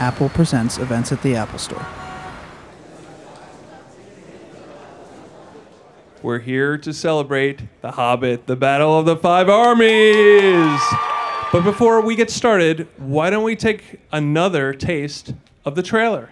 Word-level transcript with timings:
Apple 0.00 0.30
Presents 0.30 0.78
events 0.78 1.12
at 1.12 1.20
the 1.20 1.36
Apple 1.36 1.58
Store. 1.58 1.86
We're 6.22 6.38
here 6.38 6.78
to 6.78 6.92
celebrate 6.94 7.60
The 7.82 7.92
Hobbit, 7.92 8.46
the 8.46 8.56
Battle 8.56 8.98
of 8.98 9.04
the 9.04 9.16
Five 9.16 9.50
Armies. 9.50 10.80
But 11.52 11.64
before 11.64 12.00
we 12.00 12.16
get 12.16 12.30
started, 12.30 12.88
why 12.96 13.28
don't 13.28 13.44
we 13.44 13.54
take 13.56 14.00
another 14.10 14.72
taste 14.72 15.34
of 15.66 15.74
the 15.74 15.82
trailer? 15.82 16.30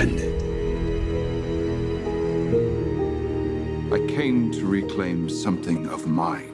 We 0.00 0.06
defend 0.06 0.20
it. 0.20 0.34
I 3.92 3.98
came 4.06 4.50
to 4.52 4.66
reclaim 4.66 5.28
something 5.28 5.88
of 5.88 6.06
mine. 6.06 6.46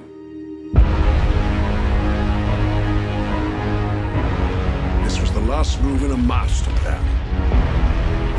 This 5.04 5.20
was 5.20 5.32
the 5.32 5.40
last 5.40 5.80
move 5.82 6.02
in 6.02 6.10
a 6.12 6.16
master 6.16 6.70
plan. 6.76 7.04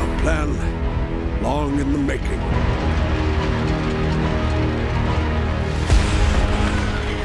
A 0.00 0.20
plan 0.20 1.42
long 1.42 1.78
in 1.80 1.92
the 1.92 1.98
making. 1.98 2.40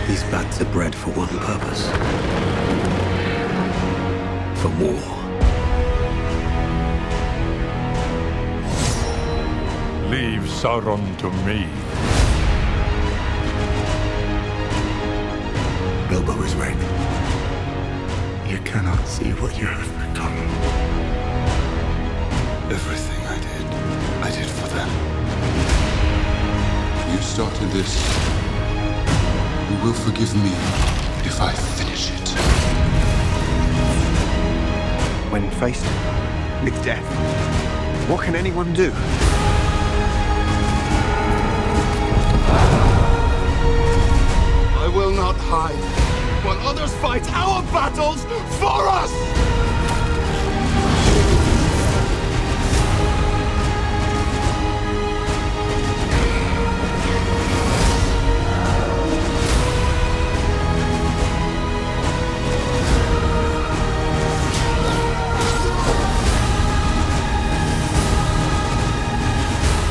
These 0.08 0.24
bats 0.32 0.62
are 0.62 0.66
bred 0.66 0.94
for 0.94 1.10
one 1.12 1.28
purpose. 1.40 1.90
For 4.62 4.70
war. 4.84 5.23
Leave 10.10 10.44
Sauron 10.44 11.18
to 11.18 11.30
me. 11.46 11.68
Bilbo 16.10 16.34
is 16.44 16.54
right. 16.56 16.78
You 18.48 18.60
cannot 18.60 19.00
see 19.08 19.32
what 19.32 19.58
you 19.58 19.66
have 19.66 19.90
become. 20.14 20.38
Everything 22.70 23.26
I 23.28 23.40
did, 23.40 23.66
I 24.22 24.30
did 24.30 24.50
for 24.50 24.68
them. 24.76 24.90
You 27.12 27.22
started 27.22 27.70
this. 27.70 27.96
You 29.72 29.78
will 29.84 29.94
forgive 29.94 30.36
me 30.36 30.52
if 31.26 31.40
I 31.42 31.54
finish 31.54 32.12
it. 32.12 32.30
When 35.32 35.50
faced 35.52 35.86
with 36.64 36.76
death, 36.84 37.04
what 38.10 38.24
can 38.24 38.36
anyone 38.36 38.74
do? 38.74 38.92
Will 44.94 45.12
not 45.12 45.36
hide 45.38 45.74
while 46.46 46.68
others 46.68 46.94
fight 46.96 47.28
our 47.32 47.64
battles 47.72 48.24
for 48.60 48.88
us! 48.88 49.12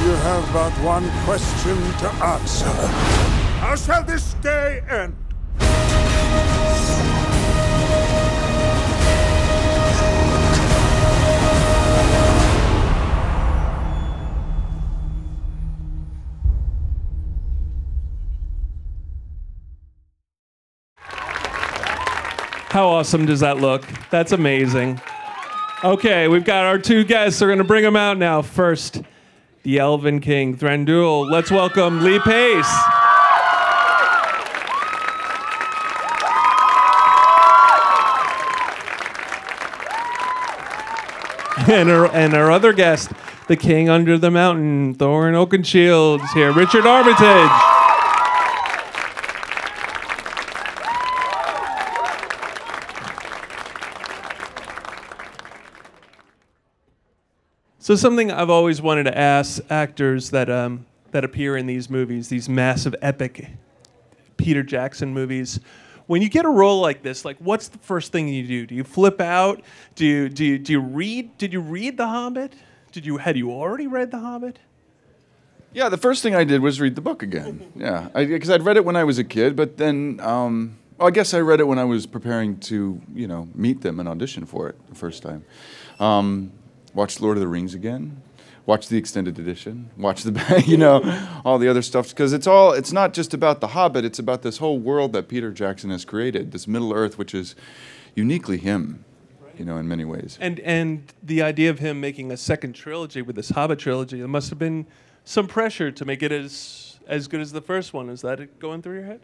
You 0.02 0.12
have 0.18 0.52
but 0.52 0.72
one 0.84 1.08
question 1.24 1.76
to 1.98 2.08
answer. 2.24 3.21
How 3.72 3.76
shall 3.76 4.04
this 4.04 4.34
day 4.34 4.82
end? 4.86 5.16
How 22.68 22.88
awesome 22.88 23.24
does 23.24 23.40
that 23.40 23.56
look? 23.56 23.86
That's 24.10 24.32
amazing. 24.32 25.00
Okay, 25.82 26.28
we've 26.28 26.44
got 26.44 26.66
our 26.66 26.76
two 26.76 27.04
guests. 27.04 27.40
We're 27.40 27.46
going 27.46 27.56
to 27.56 27.64
bring 27.64 27.84
them 27.84 27.96
out 27.96 28.18
now. 28.18 28.42
First, 28.42 29.00
the 29.62 29.78
Elven 29.78 30.20
King, 30.20 30.58
Thranduil. 30.58 31.30
Let's 31.30 31.50
welcome 31.50 32.02
Lee 32.02 32.18
Pace. 32.18 32.91
And 41.72 41.90
our, 41.90 42.06
and 42.14 42.34
our 42.34 42.50
other 42.50 42.74
guest, 42.74 43.10
the 43.48 43.56
King 43.56 43.88
Under 43.88 44.18
the 44.18 44.30
Mountain, 44.30 44.96
Thorin 44.96 45.32
Oakenshield, 45.32 46.22
is 46.22 46.30
here. 46.32 46.52
Richard 46.52 46.86
Armitage. 46.86 47.50
So 57.78 57.96
something 57.96 58.30
I've 58.30 58.50
always 58.50 58.82
wanted 58.82 59.04
to 59.04 59.16
ask 59.16 59.62
actors 59.70 60.28
that 60.30 60.50
um, 60.50 60.84
that 61.12 61.24
appear 61.24 61.56
in 61.56 61.66
these 61.66 61.88
movies, 61.88 62.28
these 62.28 62.50
massive 62.50 62.94
epic 63.00 63.48
Peter 64.36 64.62
Jackson 64.62 65.14
movies. 65.14 65.58
When 66.06 66.22
you 66.22 66.28
get 66.28 66.44
a 66.44 66.50
role 66.50 66.80
like 66.80 67.02
this, 67.02 67.24
like 67.24 67.36
what's 67.38 67.68
the 67.68 67.78
first 67.78 68.12
thing 68.12 68.28
you 68.28 68.46
do? 68.46 68.66
Do 68.66 68.74
you 68.74 68.84
flip 68.84 69.20
out? 69.20 69.62
Do 69.94 70.04
you 70.06 70.28
do 70.28 70.44
you, 70.44 70.58
do 70.58 70.72
you 70.72 70.80
read? 70.80 71.36
Did 71.38 71.52
you 71.52 71.60
read 71.60 71.96
The 71.96 72.06
Hobbit? 72.06 72.54
Did 72.90 73.06
you 73.06 73.16
had 73.18 73.36
you 73.36 73.50
already 73.50 73.86
read 73.86 74.10
The 74.10 74.18
Hobbit? 74.18 74.58
Yeah, 75.74 75.88
the 75.88 75.96
first 75.96 76.22
thing 76.22 76.34
I 76.34 76.44
did 76.44 76.60
was 76.60 76.80
read 76.80 76.96
the 76.96 77.00
book 77.00 77.22
again. 77.22 77.72
Yeah, 77.76 78.08
because 78.14 78.50
I'd 78.50 78.62
read 78.62 78.76
it 78.76 78.84
when 78.84 78.96
I 78.96 79.04
was 79.04 79.18
a 79.18 79.24
kid, 79.24 79.56
but 79.56 79.78
then 79.78 80.20
um, 80.20 80.76
well, 80.98 81.08
I 81.08 81.10
guess 81.10 81.34
I 81.34 81.40
read 81.40 81.60
it 81.60 81.66
when 81.66 81.78
I 81.78 81.84
was 81.84 82.06
preparing 82.06 82.58
to, 82.60 83.00
you 83.14 83.26
know, 83.26 83.48
meet 83.54 83.80
them 83.80 83.98
and 83.98 84.08
audition 84.08 84.46
for 84.46 84.68
it 84.68 84.76
the 84.88 84.94
first 84.94 85.22
time. 85.22 85.44
Um, 85.98 86.52
watched 86.94 87.20
Lord 87.20 87.36
of 87.36 87.40
the 87.40 87.48
Rings 87.48 87.74
again. 87.74 88.22
Watch 88.64 88.88
the 88.88 88.96
extended 88.96 89.38
edition. 89.38 89.90
Watch 89.96 90.22
the, 90.22 90.62
you 90.66 90.76
know, 90.76 91.00
all 91.44 91.58
the 91.58 91.68
other 91.68 91.82
stuff 91.82 92.10
because 92.10 92.32
it's 92.32 92.46
all. 92.46 92.72
It's 92.72 92.92
not 92.92 93.12
just 93.12 93.34
about 93.34 93.60
the 93.60 93.68
Hobbit. 93.68 94.04
It's 94.04 94.18
about 94.18 94.42
this 94.42 94.58
whole 94.58 94.78
world 94.78 95.12
that 95.14 95.28
Peter 95.28 95.50
Jackson 95.50 95.90
has 95.90 96.04
created. 96.04 96.52
This 96.52 96.68
Middle 96.68 96.92
Earth, 96.92 97.18
which 97.18 97.34
is 97.34 97.56
uniquely 98.14 98.58
him, 98.58 99.04
you 99.58 99.64
know, 99.64 99.78
in 99.78 99.88
many 99.88 100.04
ways. 100.04 100.38
And 100.40 100.60
and 100.60 101.12
the 101.22 101.42
idea 101.42 101.70
of 101.70 101.80
him 101.80 102.00
making 102.00 102.30
a 102.30 102.36
second 102.36 102.74
trilogy 102.74 103.20
with 103.20 103.34
this 103.34 103.50
Hobbit 103.50 103.80
trilogy, 103.80 104.18
there 104.18 104.28
must 104.28 104.50
have 104.50 104.60
been 104.60 104.86
some 105.24 105.48
pressure 105.48 105.90
to 105.90 106.04
make 106.04 106.22
it 106.22 106.30
as 106.30 107.00
as 107.08 107.26
good 107.26 107.40
as 107.40 107.50
the 107.50 107.60
first 107.60 107.92
one. 107.92 108.08
Is 108.08 108.22
that 108.22 108.60
going 108.60 108.80
through 108.80 108.94
your 108.94 109.06
head? 109.06 109.20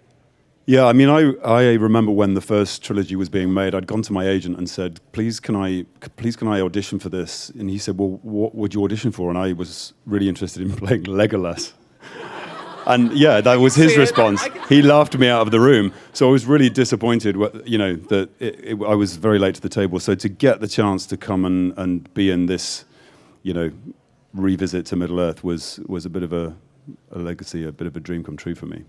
Yeah, 0.68 0.84
I 0.84 0.92
mean, 0.92 1.08
I, 1.08 1.32
I 1.42 1.72
remember 1.76 2.12
when 2.12 2.34
the 2.34 2.42
first 2.42 2.82
trilogy 2.84 3.16
was 3.16 3.30
being 3.30 3.54
made, 3.54 3.74
I'd 3.74 3.86
gone 3.86 4.02
to 4.02 4.12
my 4.12 4.28
agent 4.28 4.58
and 4.58 4.68
said, 4.68 5.00
"Please, 5.12 5.40
can 5.40 5.56
I, 5.56 5.86
please, 6.18 6.36
can 6.36 6.46
I 6.46 6.60
audition 6.60 6.98
for 6.98 7.08
this?" 7.08 7.48
And 7.48 7.70
he 7.70 7.78
said, 7.78 7.96
"Well, 7.96 8.20
what 8.20 8.54
would 8.54 8.74
you 8.74 8.84
audition 8.84 9.10
for?" 9.10 9.30
And 9.30 9.38
I 9.38 9.54
was 9.54 9.94
really 10.04 10.28
interested 10.28 10.60
in 10.60 10.76
playing 10.76 11.04
Legolas. 11.04 11.72
And 12.86 13.12
yeah, 13.12 13.40
that 13.42 13.56
was 13.56 13.74
his 13.74 13.98
response. 13.98 14.46
He 14.68 14.80
laughed 14.80 15.18
me 15.18 15.28
out 15.28 15.42
of 15.42 15.50
the 15.50 15.60
room. 15.60 15.92
So 16.14 16.28
I 16.28 16.32
was 16.32 16.46
really 16.46 16.70
disappointed, 16.70 17.36
you 17.66 17.76
know, 17.76 17.96
that 17.96 18.30
it, 18.38 18.60
it, 18.64 18.82
I 18.82 18.94
was 18.94 19.16
very 19.16 19.38
late 19.38 19.54
to 19.56 19.60
the 19.60 19.68
table. 19.68 20.00
So 20.00 20.14
to 20.14 20.28
get 20.28 20.60
the 20.60 20.68
chance 20.68 21.04
to 21.06 21.18
come 21.18 21.44
and, 21.44 21.74
and 21.76 22.14
be 22.14 22.30
in 22.30 22.46
this, 22.46 22.86
you 23.42 23.52
know, 23.52 23.70
revisit 24.32 24.86
to 24.86 24.96
Middle 24.96 25.20
Earth 25.20 25.44
was, 25.44 25.80
was 25.86 26.06
a 26.06 26.08
bit 26.08 26.22
of 26.22 26.32
a, 26.32 26.56
a 27.12 27.18
legacy, 27.18 27.66
a 27.66 27.72
bit 27.72 27.86
of 27.86 27.94
a 27.94 28.00
dream 28.00 28.24
come 28.24 28.38
true 28.38 28.54
for 28.54 28.64
me. 28.64 28.84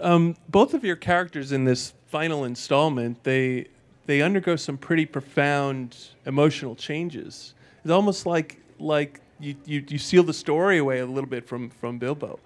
Um, 0.00 0.36
both 0.48 0.74
of 0.74 0.84
your 0.84 0.96
characters 0.96 1.52
in 1.52 1.64
this 1.64 1.94
final 2.08 2.44
installment, 2.44 3.22
they 3.24 3.68
they 4.06 4.20
undergo 4.20 4.56
some 4.56 4.76
pretty 4.76 5.06
profound 5.06 5.96
emotional 6.26 6.74
changes. 6.74 7.54
It's 7.84 7.92
almost 7.92 8.26
like 8.26 8.60
like 8.78 9.20
you, 9.38 9.54
you, 9.64 9.84
you 9.88 9.98
seal 9.98 10.22
the 10.22 10.34
story 10.34 10.78
away 10.78 11.00
a 11.00 11.06
little 11.06 11.30
bit 11.30 11.46
from 11.46 11.70
from 11.70 11.98
Bilbo. 11.98 12.38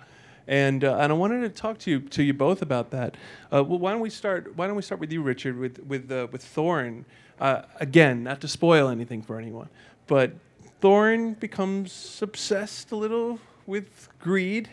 And, 0.49 0.85
uh, 0.85 0.99
and 0.99 1.13
I 1.13 1.15
wanted 1.17 1.41
to 1.41 1.49
talk 1.49 1.79
to 1.79 1.91
you 1.91 2.01
to 2.01 2.23
you 2.23 2.33
both 2.33 2.63
about 2.63 2.91
that. 2.93 3.17
Uh, 3.53 3.65
well, 3.65 3.81
why 3.81 3.91
don't 3.91 4.01
we 4.01 4.11
start? 4.11 4.55
Why 4.57 4.67
don't 4.67 4.77
we 4.77 4.83
start 4.83 5.01
with 5.01 5.13
you, 5.13 5.23
Richard, 5.23 5.59
with 5.59 5.81
with 5.81 6.11
uh, 6.11 6.29
with 6.31 6.45
Thorin? 6.45 7.05
Uh, 7.41 7.63
again, 7.81 8.23
not 8.23 8.41
to 8.43 8.49
spoil 8.49 8.89
anything 8.89 9.23
for 9.23 9.39
anyone, 9.39 9.69
but 10.07 10.33
Thorin 10.81 11.39
becomes 11.41 12.21
obsessed 12.23 12.93
a 12.93 12.97
little 12.97 13.41
with 13.67 14.09
greed. 14.21 14.69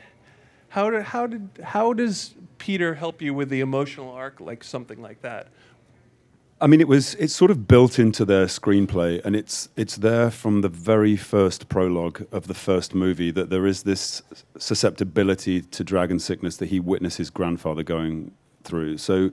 How 0.73 1.03
how 1.03 1.27
did 1.27 1.49
how 1.63 1.93
does 1.93 2.33
Peter 2.57 2.95
help 2.95 3.21
you 3.21 3.31
with 3.35 3.49
the 3.49 3.59
emotional 3.59 4.09
arc 4.09 4.39
like 4.39 4.63
something 4.63 4.99
like 4.99 5.21
that? 5.21 5.49
I 6.59 6.65
mean, 6.65 6.81
it 6.81 6.87
was 6.87 7.13
it's 7.15 7.35
sort 7.35 7.51
of 7.51 7.67
built 7.67 7.99
into 7.99 8.25
their 8.25 8.47
screenplay, 8.47 9.23
and 9.23 9.35
it's 9.35 9.69
it's 9.77 9.97
there 9.97 10.31
from 10.31 10.61
the 10.61 10.69
very 10.69 11.15
first 11.15 11.69
prologue 11.69 12.25
of 12.31 12.47
the 12.47 12.55
first 12.55 12.95
movie 12.95 13.29
that 13.29 13.51
there 13.51 13.67
is 13.67 13.83
this 13.83 14.23
susceptibility 14.57 15.61
to 15.61 15.83
dragon 15.83 16.17
sickness 16.17 16.57
that 16.57 16.69
he 16.69 16.79
witnessed 16.79 17.19
his 17.19 17.29
grandfather 17.29 17.83
going 17.83 18.31
through. 18.63 18.97
So, 18.97 19.29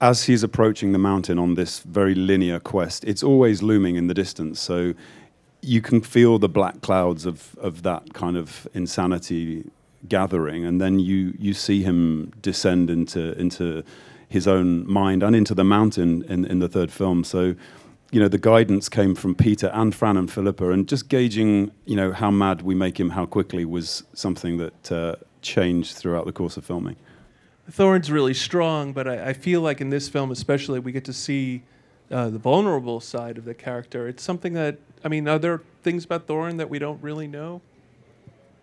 as 0.00 0.26
he's 0.26 0.44
approaching 0.44 0.92
the 0.92 1.00
mountain 1.00 1.36
on 1.40 1.54
this 1.54 1.80
very 1.80 2.14
linear 2.14 2.60
quest, 2.60 3.04
it's 3.06 3.24
always 3.24 3.60
looming 3.60 3.96
in 3.96 4.06
the 4.06 4.14
distance. 4.14 4.60
So, 4.60 4.94
you 5.62 5.82
can 5.82 6.00
feel 6.00 6.38
the 6.38 6.48
black 6.48 6.80
clouds 6.80 7.26
of 7.26 7.56
of 7.58 7.82
that 7.82 8.14
kind 8.14 8.36
of 8.36 8.68
insanity 8.72 9.64
gathering, 10.08 10.64
and 10.64 10.80
then 10.80 10.98
you 10.98 11.34
you 11.38 11.54
see 11.54 11.82
him 11.82 12.32
descend 12.40 12.90
into 12.90 13.38
into 13.38 13.84
his 14.30 14.46
own 14.46 14.90
mind 14.90 15.22
and 15.22 15.34
into 15.34 15.54
the 15.54 15.64
mountain 15.64 16.22
in, 16.28 16.44
in 16.44 16.60
the 16.60 16.68
third 16.68 16.92
film. 16.92 17.24
So, 17.24 17.56
you 18.12 18.20
know, 18.20 18.28
the 18.28 18.38
guidance 18.38 18.88
came 18.88 19.16
from 19.16 19.34
Peter 19.34 19.66
and 19.74 19.92
Fran 19.92 20.16
and 20.16 20.30
Philippa, 20.30 20.70
and 20.70 20.88
just 20.88 21.08
gauging, 21.08 21.72
you 21.84 21.96
know, 21.96 22.12
how 22.12 22.30
mad 22.30 22.62
we 22.62 22.74
make 22.74 22.98
him, 22.98 23.10
how 23.10 23.26
quickly 23.26 23.64
was 23.64 24.04
something 24.14 24.56
that 24.58 24.92
uh, 24.92 25.16
changed 25.42 25.96
throughout 25.96 26.26
the 26.26 26.32
course 26.32 26.56
of 26.56 26.64
filming. 26.64 26.96
Thorin's 27.70 28.10
really 28.10 28.34
strong, 28.34 28.92
but 28.92 29.08
I, 29.08 29.30
I, 29.30 29.32
feel 29.32 29.60
like 29.60 29.80
in 29.80 29.90
this 29.90 30.08
film, 30.08 30.30
especially, 30.30 30.80
we 30.80 30.92
get 30.92 31.04
to 31.04 31.12
see 31.12 31.62
uh, 32.10 32.28
the 32.28 32.38
vulnerable 32.38 33.00
side 33.00 33.38
of 33.38 33.44
the 33.44 33.54
character. 33.54 34.08
It's 34.08 34.22
something 34.22 34.54
that, 34.54 34.78
I 35.04 35.08
mean, 35.08 35.28
are 35.28 35.38
there 35.38 35.62
things 35.82 36.04
about 36.04 36.26
Thorin 36.26 36.56
that 36.58 36.68
we 36.68 36.78
don't 36.78 37.00
really 37.02 37.28
know? 37.28 37.62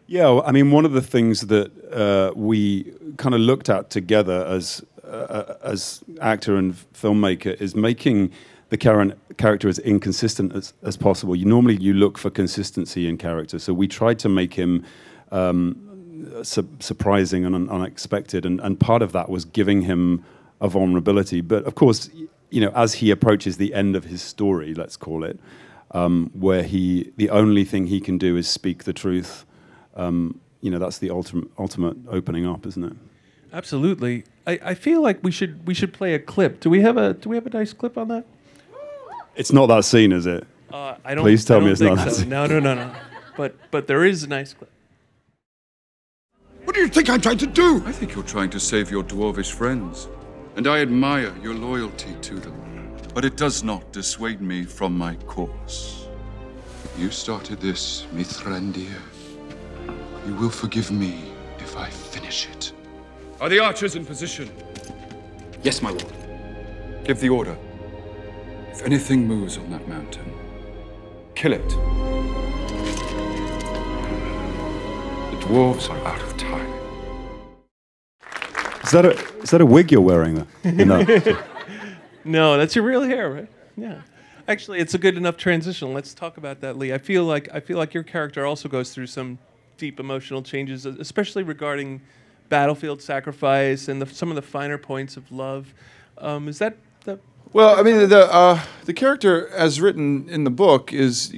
Yeah, 0.07 0.39
I 0.45 0.53
mean, 0.53 0.71
one 0.71 0.85
of 0.85 0.93
the 0.93 1.01
things 1.01 1.41
that 1.47 1.69
uh, 1.91 2.31
we 2.33 2.93
kind 3.17 3.35
of 3.35 3.41
looked 3.41 3.69
at 3.69 3.89
together 3.89 4.45
as 4.47 4.81
uh, 5.03 5.55
as 5.61 6.01
actor 6.21 6.55
and 6.55 6.73
filmmaker 6.93 7.59
is 7.61 7.75
making 7.75 8.31
the 8.69 8.77
character 8.77 9.69
as 9.69 9.79
inconsistent 9.79 10.53
as, 10.53 10.73
as 10.81 10.97
possible. 10.97 11.35
You 11.35 11.45
normally 11.45 11.75
you 11.77 11.93
look 11.93 12.17
for 12.17 12.29
consistency 12.29 13.07
in 13.07 13.17
character, 13.17 13.59
so 13.59 13.73
we 13.73 13.87
tried 13.87 14.19
to 14.19 14.29
make 14.29 14.53
him 14.53 14.85
um, 15.31 16.41
su- 16.43 16.69
surprising 16.79 17.45
and 17.45 17.53
un- 17.53 17.69
unexpected, 17.69 18.45
and, 18.45 18.61
and 18.61 18.79
part 18.79 19.01
of 19.01 19.11
that 19.11 19.29
was 19.29 19.43
giving 19.43 19.81
him 19.81 20.23
a 20.61 20.69
vulnerability. 20.69 21.41
But 21.41 21.65
of 21.65 21.75
course, 21.75 22.09
you 22.49 22.61
know, 22.61 22.71
as 22.75 22.95
he 22.95 23.11
approaches 23.11 23.57
the 23.57 23.73
end 23.73 23.95
of 23.97 24.05
his 24.05 24.21
story, 24.21 24.73
let's 24.73 24.95
call 24.95 25.25
it, 25.25 25.37
um, 25.91 26.31
where 26.33 26.63
he 26.63 27.11
the 27.17 27.29
only 27.29 27.65
thing 27.65 27.87
he 27.87 27.99
can 27.99 28.17
do 28.17 28.37
is 28.37 28.47
speak 28.47 28.85
the 28.85 28.93
truth. 28.93 29.45
Um, 29.97 30.39
you 30.61 30.71
know, 30.71 30.79
that's 30.79 30.99
the 30.99 31.09
ultimate 31.09 31.49
ultimate 31.57 31.97
opening 32.09 32.45
up, 32.45 32.65
isn't 32.65 32.83
it? 32.83 32.93
Absolutely. 33.51 34.23
I, 34.45 34.59
I 34.63 34.73
feel 34.73 35.01
like 35.01 35.23
we 35.23 35.31
should 35.31 35.67
we 35.67 35.73
should 35.73 35.91
play 35.93 36.13
a 36.13 36.19
clip. 36.19 36.59
Do 36.61 36.69
we 36.69 36.81
have 36.81 36.95
a 36.97 37.13
do 37.13 37.29
we 37.29 37.35
have 37.35 37.45
a 37.45 37.49
nice 37.49 37.73
clip 37.73 37.97
on 37.97 38.07
that? 38.07 38.25
It's 39.35 39.51
not 39.51 39.67
that 39.67 39.83
scene, 39.85 40.11
is 40.11 40.25
it? 40.25 40.45
Uh, 40.71 40.95
I 41.03 41.15
don't. 41.15 41.23
Please 41.23 41.45
tell 41.45 41.59
don't 41.59 41.65
me 41.67 41.71
it's 41.71 41.81
think 41.81 41.95
not 41.95 42.05
that 42.05 42.13
scene. 42.13 42.29
No, 42.29 42.45
no, 42.45 42.59
no, 42.59 42.75
no. 42.75 42.91
But 43.35 43.55
but 43.71 43.87
there 43.87 44.05
is 44.05 44.23
a 44.23 44.27
nice 44.27 44.53
clip. 44.53 44.71
What 46.63 46.75
do 46.75 46.81
you 46.81 46.87
think 46.87 47.09
I'm 47.09 47.21
trying 47.21 47.37
to 47.37 47.47
do? 47.47 47.81
I 47.85 47.91
think 47.91 48.13
you're 48.13 48.23
trying 48.23 48.49
to 48.49 48.59
save 48.59 48.91
your 48.91 49.03
dwarvish 49.03 49.51
friends, 49.51 50.09
and 50.55 50.67
I 50.67 50.79
admire 50.79 51.33
your 51.41 51.53
loyalty 51.53 52.13
to 52.21 52.35
them. 52.35 52.53
But 53.13 53.25
it 53.25 53.37
does 53.37 53.63
not 53.63 53.91
dissuade 53.93 54.41
me 54.41 54.63
from 54.63 54.97
my 54.97 55.15
course. 55.15 56.07
You 56.97 57.09
started 57.09 57.61
this, 57.61 58.05
Mithrandir. 58.13 59.01
You 60.27 60.35
will 60.35 60.49
forgive 60.49 60.91
me 60.91 61.31
if 61.57 61.77
I 61.77 61.89
finish 61.89 62.49
it. 62.49 62.73
Are 63.39 63.47
the 63.47 63.59
archers 63.59 63.95
in 63.95 64.05
position? 64.05 64.51
Yes, 65.63 65.81
my 65.81 65.89
lord. 65.91 66.13
Give 67.05 67.17
the 67.17 67.29
order. 67.29 67.55
If 68.69 68.83
anything 68.83 69.25
moves 69.25 69.57
on 69.57 69.71
that 69.71 69.87
mountain, 69.87 70.29
kill 71.33 71.53
it. 71.53 71.69
The 75.29 75.37
dwarves 75.45 75.89
are 75.89 76.05
out 76.05 76.21
of 76.21 76.35
time. 76.35 76.73
Is 78.83 78.91
that 78.91 79.05
a 79.05 79.11
is 79.41 79.51
that 79.51 79.61
a 79.61 79.65
wig 79.65 79.93
you're 79.93 80.01
wearing 80.01 80.35
there? 80.35 80.47
In 80.63 80.89
that? 80.89 81.45
No, 82.25 82.57
that's 82.57 82.75
your 82.75 82.83
real 82.83 83.03
hair, 83.03 83.29
right? 83.29 83.47
Yeah. 83.77 84.01
Actually, 84.49 84.79
it's 84.79 84.93
a 84.93 84.97
good 84.97 85.15
enough 85.15 85.37
transition. 85.37 85.93
Let's 85.93 86.13
talk 86.13 86.35
about 86.35 86.59
that, 86.59 86.77
Lee. 86.77 86.91
I 86.91 86.97
feel 86.97 87.23
like 87.23 87.47
I 87.53 87.61
feel 87.61 87.77
like 87.77 87.93
your 87.93 88.03
character 88.03 88.45
also 88.45 88.67
goes 88.67 88.93
through 88.93 89.07
some 89.07 89.39
deep 89.77 89.99
emotional 89.99 90.41
changes, 90.41 90.85
especially 90.85 91.43
regarding 91.43 92.01
battlefield 92.49 93.01
sacrifice 93.01 93.87
and 93.87 94.01
the, 94.01 94.05
some 94.05 94.29
of 94.29 94.35
the 94.35 94.41
finer 94.41 94.77
points 94.77 95.17
of 95.17 95.31
love. 95.31 95.73
Um, 96.17 96.47
is 96.47 96.59
that 96.59 96.77
the 97.03 97.19
Well, 97.53 97.79
I 97.79 97.83
mean, 97.83 98.09
the 98.09 98.33
uh, 98.33 98.61
the 98.85 98.93
character 98.93 99.49
as 99.49 99.79
written 99.79 100.27
in 100.29 100.43
the 100.43 100.49
book 100.49 100.91
is, 100.91 101.33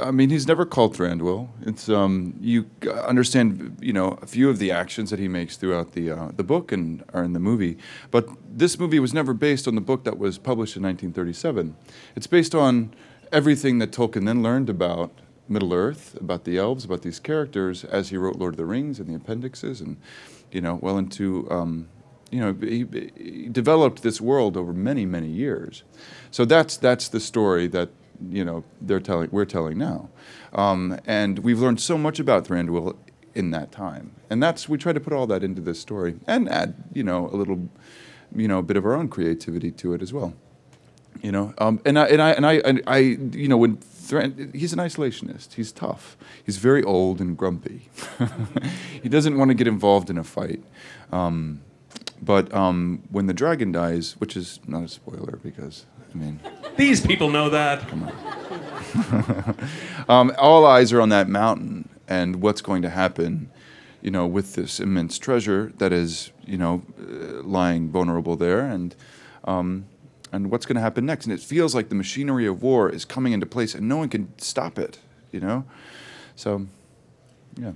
I 0.00 0.10
mean, 0.10 0.30
he's 0.30 0.46
never 0.46 0.66
called 0.66 0.96
Thranduil. 0.96 1.48
It's 1.62 1.88
um, 1.88 2.34
you 2.40 2.68
understand, 3.04 3.78
you 3.80 3.92
know, 3.92 4.18
a 4.22 4.26
few 4.26 4.50
of 4.50 4.58
the 4.58 4.72
actions 4.72 5.10
that 5.10 5.18
he 5.18 5.28
makes 5.28 5.56
throughout 5.56 5.92
the 5.92 6.10
uh, 6.10 6.30
the 6.36 6.44
book 6.44 6.72
and 6.72 7.04
are 7.12 7.22
in 7.22 7.32
the 7.32 7.40
movie, 7.40 7.78
but 8.10 8.28
this 8.46 8.78
movie 8.78 8.98
was 8.98 9.14
never 9.14 9.32
based 9.32 9.68
on 9.68 9.74
the 9.74 9.80
book 9.80 10.04
that 10.04 10.18
was 10.18 10.38
published 10.38 10.76
in 10.76 10.82
1937. 10.82 11.76
It's 12.16 12.26
based 12.26 12.54
on 12.54 12.92
everything 13.32 13.78
that 13.78 13.90
Tolkien 13.90 14.26
then 14.26 14.42
learned 14.42 14.70
about 14.70 15.10
Middle 15.48 15.72
Earth, 15.72 16.16
about 16.20 16.44
the 16.44 16.56
elves, 16.56 16.84
about 16.84 17.02
these 17.02 17.20
characters 17.20 17.84
as 17.84 18.08
he 18.08 18.16
wrote 18.16 18.36
Lord 18.36 18.54
of 18.54 18.58
the 18.58 18.64
Rings 18.64 18.98
and 18.98 19.08
the 19.08 19.14
appendixes, 19.14 19.80
and 19.80 19.96
you 20.50 20.60
know, 20.60 20.78
well 20.80 20.98
into 20.98 21.50
um, 21.50 21.88
you 22.34 22.40
know, 22.40 22.52
he, 22.60 22.84
he 23.16 23.48
developed 23.48 24.02
this 24.02 24.20
world 24.20 24.56
over 24.56 24.72
many, 24.72 25.06
many 25.06 25.28
years. 25.28 25.84
So 26.32 26.44
that's 26.44 26.76
that's 26.76 27.06
the 27.06 27.20
story 27.20 27.68
that 27.68 27.90
you 28.28 28.44
know 28.44 28.64
they're 28.80 28.98
telling, 28.98 29.28
we're 29.30 29.44
telling 29.44 29.78
now, 29.78 30.08
um, 30.52 30.98
and 31.06 31.38
we've 31.40 31.60
learned 31.60 31.80
so 31.80 31.96
much 31.96 32.18
about 32.18 32.44
Thranduil 32.44 32.96
in 33.36 33.52
that 33.52 33.70
time, 33.70 34.12
and 34.30 34.42
that's 34.42 34.68
we 34.68 34.78
try 34.78 34.92
to 34.92 34.98
put 34.98 35.12
all 35.12 35.28
that 35.28 35.44
into 35.44 35.60
this 35.60 35.78
story 35.78 36.16
and 36.26 36.48
add 36.48 36.74
you 36.92 37.04
know 37.04 37.28
a 37.28 37.36
little, 37.36 37.68
you 38.34 38.48
know, 38.48 38.58
a 38.58 38.62
bit 38.62 38.76
of 38.76 38.84
our 38.84 38.94
own 38.94 39.08
creativity 39.08 39.70
to 39.70 39.94
it 39.94 40.02
as 40.02 40.12
well. 40.12 40.34
You 41.22 41.30
know, 41.30 41.54
um, 41.58 41.80
and 41.84 41.96
I 41.96 42.06
and 42.06 42.20
I 42.20 42.30
and 42.32 42.46
I, 42.46 42.52
and 42.54 42.82
I 42.88 42.98
you 42.98 43.46
know 43.46 43.56
when 43.56 43.78
Thran, 44.14 44.52
he's 44.54 44.72
an 44.72 44.78
isolationist. 44.78 45.54
He's 45.54 45.72
tough. 45.72 46.16
He's 46.44 46.58
very 46.58 46.82
old 46.84 47.20
and 47.20 47.36
grumpy. 47.36 47.88
he 49.02 49.08
doesn't 49.08 49.36
want 49.36 49.48
to 49.48 49.54
get 49.54 49.66
involved 49.66 50.08
in 50.08 50.18
a 50.18 50.24
fight. 50.24 50.62
Um, 51.10 51.62
but 52.22 52.52
um, 52.54 53.02
when 53.10 53.26
the 53.26 53.34
dragon 53.34 53.72
dies, 53.72 54.12
which 54.18 54.36
is 54.36 54.60
not 54.66 54.84
a 54.84 54.88
spoiler 54.88 55.38
because 55.42 55.86
I 56.14 56.16
mean, 56.16 56.40
these 56.76 57.00
people 57.00 57.28
know 57.30 57.50
that. 57.50 57.88
Come 57.88 58.04
on. 58.04 59.56
um, 60.08 60.32
all 60.38 60.64
eyes 60.64 60.92
are 60.92 61.00
on 61.00 61.08
that 61.08 61.28
mountain 61.28 61.88
and 62.06 62.36
what's 62.36 62.60
going 62.60 62.82
to 62.82 62.90
happen, 62.90 63.50
you 64.00 64.12
know, 64.12 64.26
with 64.26 64.54
this 64.54 64.78
immense 64.78 65.18
treasure 65.18 65.72
that 65.78 65.92
is, 65.92 66.30
you 66.46 66.56
know, 66.56 66.82
uh, 67.00 67.42
lying 67.42 67.88
vulnerable 67.88 68.36
there, 68.36 68.60
and 68.60 68.94
um, 69.44 69.86
and 70.34 70.50
what's 70.50 70.66
going 70.66 70.74
to 70.76 70.80
happen 70.82 71.06
next. 71.06 71.26
And 71.26 71.32
it 71.32 71.40
feels 71.40 71.74
like 71.74 71.88
the 71.88 71.94
machinery 71.94 72.46
of 72.46 72.62
war 72.62 72.90
is 72.90 73.04
coming 73.04 73.32
into 73.32 73.46
place, 73.46 73.74
and 73.74 73.88
no 73.88 73.96
one 73.96 74.08
can 74.08 74.32
stop 74.38 74.78
it. 74.78 74.98
You 75.32 75.40
know, 75.40 75.64
so 76.36 76.66
yeah, 77.56 77.72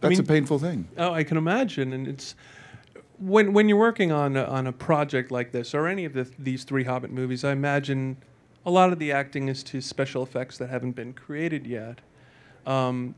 that's 0.00 0.10
mean- 0.10 0.20
a 0.20 0.24
painful 0.24 0.58
thing. 0.58 0.88
Oh, 0.96 1.12
I 1.12 1.24
can 1.24 1.36
imagine, 1.36 1.92
and 1.92 2.06
it's 2.06 2.34
when 3.18 3.52
when 3.52 3.68
you're 3.68 3.78
working 3.78 4.12
on 4.12 4.36
a, 4.36 4.44
on 4.44 4.66
a 4.66 4.72
project 4.72 5.30
like 5.30 5.52
this 5.52 5.74
or 5.74 5.86
any 5.86 6.04
of 6.04 6.12
the, 6.12 6.28
these 6.38 6.64
three 6.64 6.84
Hobbit 6.84 7.10
movies. 7.10 7.44
I 7.44 7.52
imagine 7.52 8.16
a 8.64 8.70
lot 8.70 8.92
of 8.92 8.98
the 8.98 9.12
acting 9.12 9.48
is 9.48 9.62
to 9.64 9.80
special 9.80 10.22
effects 10.22 10.58
that 10.58 10.70
haven't 10.70 10.92
been 10.92 11.12
created 11.12 11.66
yet. 11.66 12.00
Um, 12.66 13.14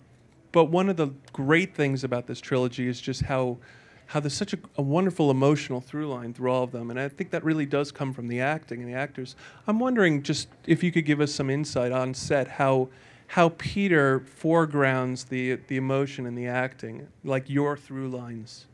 but 0.53 0.67
one 0.67 0.89
of 0.89 0.97
the 0.97 1.09
great 1.33 1.75
things 1.75 2.05
about 2.05 2.27
this 2.27 2.41
trilogy 2.41 2.87
is 2.89 3.01
just 3.01 3.23
how 3.23 3.59
how 4.07 4.21
there's 4.21 4.35
such 4.35 4.53
a, 4.53 4.59
a 4.77 4.83
wonderful 4.83 5.31
emotional 5.31 5.81
through 5.81 6.09
line 6.09 6.35
through 6.35 6.51
all 6.51 6.63
of 6.63 6.73
them, 6.73 6.91
and 6.91 6.99
I 6.99 7.09
think 7.09 7.31
that 7.31 7.45
really 7.45 7.67
does 7.67 7.93
come 7.93 8.13
from 8.13 8.29
the 8.29 8.41
acting 8.41 8.81
and 8.81 8.89
the 8.89 8.97
actors. 8.97 9.37
I'm 9.67 9.79
wondering 9.79 10.23
just 10.23 10.49
if 10.67 10.83
you 10.83 10.93
could 10.93 11.05
give 11.05 11.21
us 11.21 11.35
some 11.35 11.51
insight 11.51 11.93
on 11.93 12.15
set 12.15 12.49
how 12.49 12.89
how 13.29 13.49
Peter 13.59 14.21
foregrounds 14.21 15.25
the 15.25 15.57
the 15.69 15.77
emotion 15.77 16.27
and 16.27 16.37
the 16.37 16.47
acting, 16.47 17.09
like 17.25 17.49
your 17.49 17.77
through 17.77 18.09
lines. 18.09 18.67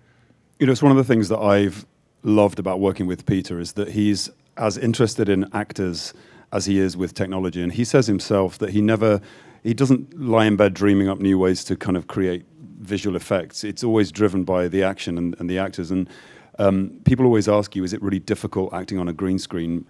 You 0.58 0.66
know, 0.66 0.72
it's 0.72 0.82
one 0.82 0.92
of 0.92 0.98
the 0.98 1.04
things 1.04 1.28
that 1.28 1.38
I've 1.38 1.86
loved 2.22 2.58
about 2.58 2.80
working 2.80 3.06
with 3.06 3.24
Peter 3.24 3.58
is 3.58 3.72
that 3.72 3.92
he's 3.92 4.28
as 4.56 4.76
interested 4.76 5.28
in 5.28 5.48
actors 5.54 6.12
as 6.52 6.66
he 6.66 6.78
is 6.78 6.96
with 6.96 7.14
technology. 7.14 7.62
And 7.62 7.72
he 7.72 7.84
says 7.84 8.06
himself 8.06 8.58
that 8.58 8.70
he 8.70 8.80
never 8.80 9.20
he 9.62 9.74
doesn't 9.74 10.18
lie 10.18 10.46
in 10.46 10.56
bed 10.56 10.74
dreaming 10.74 11.08
up 11.08 11.18
new 11.18 11.38
ways 11.38 11.64
to 11.64 11.76
kind 11.76 11.96
of 11.96 12.06
create 12.06 12.44
visual 12.80 13.16
effects. 13.16 13.64
It's 13.64 13.84
always 13.84 14.10
driven 14.10 14.44
by 14.44 14.68
the 14.68 14.82
action 14.82 15.16
and, 15.18 15.36
and 15.38 15.48
the 15.48 15.58
actors. 15.58 15.90
And 15.90 16.08
um, 16.58 17.00
people 17.04 17.24
always 17.24 17.48
ask 17.48 17.76
you, 17.76 17.84
is 17.84 17.92
it 17.92 18.02
really 18.02 18.18
difficult 18.18 18.72
acting 18.74 18.98
on 18.98 19.08
a 19.08 19.12
green 19.12 19.38
screen? 19.38 19.86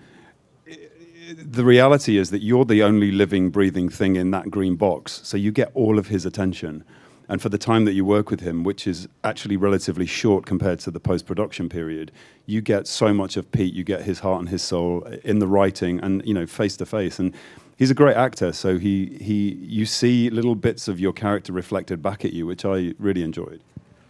The 1.37 1.65
reality 1.65 2.19
is 2.19 2.31
that 2.31 2.43
you're 2.43 2.65
the 2.65 2.83
only 2.83 3.13
living, 3.13 3.51
breathing 3.51 3.89
thing 3.89 4.17
in 4.17 4.31
that 4.33 4.51
green 4.51 4.77
box. 4.77 5.21
So 5.25 5.37
you 5.37 5.53
get 5.53 5.71
all 5.75 5.99
of 5.99 6.09
his 6.09 6.27
attention. 6.27 6.85
And 7.29 7.41
for 7.41 7.49
the 7.49 7.59
time 7.59 7.85
that 7.85 7.93
you 7.93 8.05
work 8.05 8.29
with 8.29 8.41
him, 8.41 8.65
which 8.65 8.89
is 8.89 9.07
actually 9.23 9.57
relatively 9.57 10.07
short 10.07 10.45
compared 10.47 10.81
to 10.81 10.91
the 10.91 10.99
post 10.99 11.27
production 11.27 11.69
period, 11.69 12.11
you 12.47 12.61
get 12.61 12.89
so 12.89 13.15
much 13.15 13.37
of 13.37 13.53
Pete. 13.53 13.73
You 13.73 13.85
get 13.85 14.03
his 14.03 14.19
heart 14.19 14.41
and 14.41 14.49
his 14.49 14.63
soul 14.63 15.05
in 15.23 15.39
the 15.39 15.47
writing 15.47 16.01
and, 16.01 16.27
you 16.27 16.35
know, 16.35 16.47
face 16.47 16.77
to 16.79 16.87
face. 16.87 17.21
And 17.21 17.33
he's 17.81 17.91
a 17.91 17.95
great 17.95 18.17
actor. 18.17 18.53
So 18.53 18.79
he, 18.79 19.19
he, 19.21 19.55
you 19.63 19.87
see 19.87 20.31
little 20.31 20.55
bits 20.55 20.87
of 20.87 21.01
your 21.01 21.13
character 21.13 21.53
reflected 21.53 22.01
back 22.01 22.25
at 22.25 22.33
you, 22.33 22.47
which 22.47 22.65
I 22.65 22.93
really 22.99 23.25
enjoyed. 23.25 23.61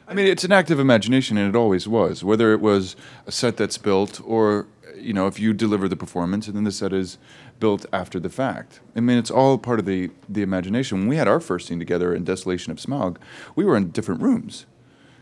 I 0.07 0.13
mean, 0.13 0.27
it's 0.27 0.43
an 0.43 0.51
active 0.51 0.81
imagination, 0.81 1.39
and 1.39 1.49
it 1.49 1.57
always 1.57 1.87
was. 1.87 2.25
Whether 2.25 2.53
it 2.53 2.61
was 2.61 2.97
a 3.27 3.33
set 3.33 3.57
that's 3.57 3.79
built, 3.79 4.21
or 4.25 4.67
you 4.97 5.13
know, 5.13 5.29
if 5.29 5.39
you 5.39 5.55
deliver 5.55 5.89
the 5.89 5.97
performance, 5.97 6.49
and 6.49 6.57
then 6.57 6.65
the 6.65 6.73
set 6.73 6.93
is 6.93 7.17
built 7.61 7.87
after 7.93 8.19
the 8.19 8.29
fact. 8.29 8.81
I 8.97 9.01
mean, 9.01 9.19
it's 9.19 9.31
all 9.31 9.57
part 9.57 9.79
of 9.79 9.87
the 9.87 10.11
the 10.29 10.43
imagination. 10.43 10.99
When 10.99 11.09
we 11.09 11.17
had 11.17 11.29
our 11.29 11.39
first 11.39 11.69
scene 11.69 11.79
together 11.79 12.13
in 12.13 12.25
Desolation 12.25 12.73
of 12.73 12.79
Smaug, 12.79 13.19
we 13.55 13.65
were 13.65 13.77
in 13.77 13.93
different 13.93 14.21
rooms 14.21 14.67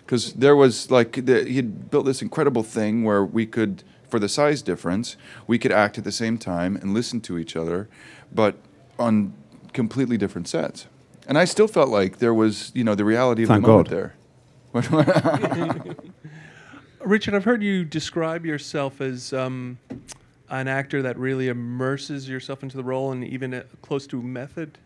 because 0.06 0.32
there 0.32 0.56
was 0.56 0.90
like 0.90 1.26
the, 1.26 1.44
he 1.44 1.56
had 1.56 1.90
built 1.90 2.06
this 2.06 2.22
incredible 2.22 2.62
thing 2.62 3.04
where 3.04 3.22
we 3.22 3.44
could, 3.44 3.84
for 4.08 4.18
the 4.18 4.28
size 4.28 4.62
difference, 4.62 5.16
we 5.46 5.58
could 5.58 5.72
act 5.72 5.98
at 5.98 6.04
the 6.04 6.12
same 6.12 6.38
time 6.38 6.76
and 6.76 6.94
listen 6.94 7.20
to 7.22 7.38
each 7.38 7.56
other, 7.56 7.88
but 8.32 8.56
on 8.98 9.34
completely 9.72 10.16
different 10.16 10.48
sets. 10.48 10.86
And 11.26 11.36
I 11.36 11.44
still 11.44 11.68
felt 11.68 11.90
like 11.90 12.18
there 12.18 12.34
was, 12.34 12.72
you 12.74 12.84
know, 12.84 12.94
the 12.94 13.04
reality 13.04 13.42
of 13.42 13.48
Thank 13.48 13.62
the 13.62 13.68
moment 13.68 13.88
God. 13.88 13.96
there. 13.96 14.14
Richard, 17.00 17.34
I've 17.34 17.44
heard 17.44 17.62
you 17.62 17.84
describe 17.84 18.44
yourself 18.44 19.00
as 19.00 19.32
um, 19.32 19.78
an 20.50 20.68
actor 20.68 21.02
that 21.02 21.18
really 21.18 21.48
immerses 21.48 22.28
yourself 22.28 22.62
into 22.62 22.76
the 22.76 22.84
role 22.84 23.12
and 23.12 23.24
even 23.24 23.54
uh, 23.54 23.62
close 23.82 24.06
to 24.08 24.22
method 24.22 24.78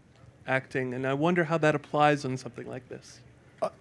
acting. 0.46 0.94
And 0.94 1.06
I 1.06 1.14
wonder 1.14 1.44
how 1.44 1.58
that 1.58 1.74
applies 1.74 2.24
on 2.24 2.36
something 2.36 2.66
like 2.66 2.88
this. 2.88 3.20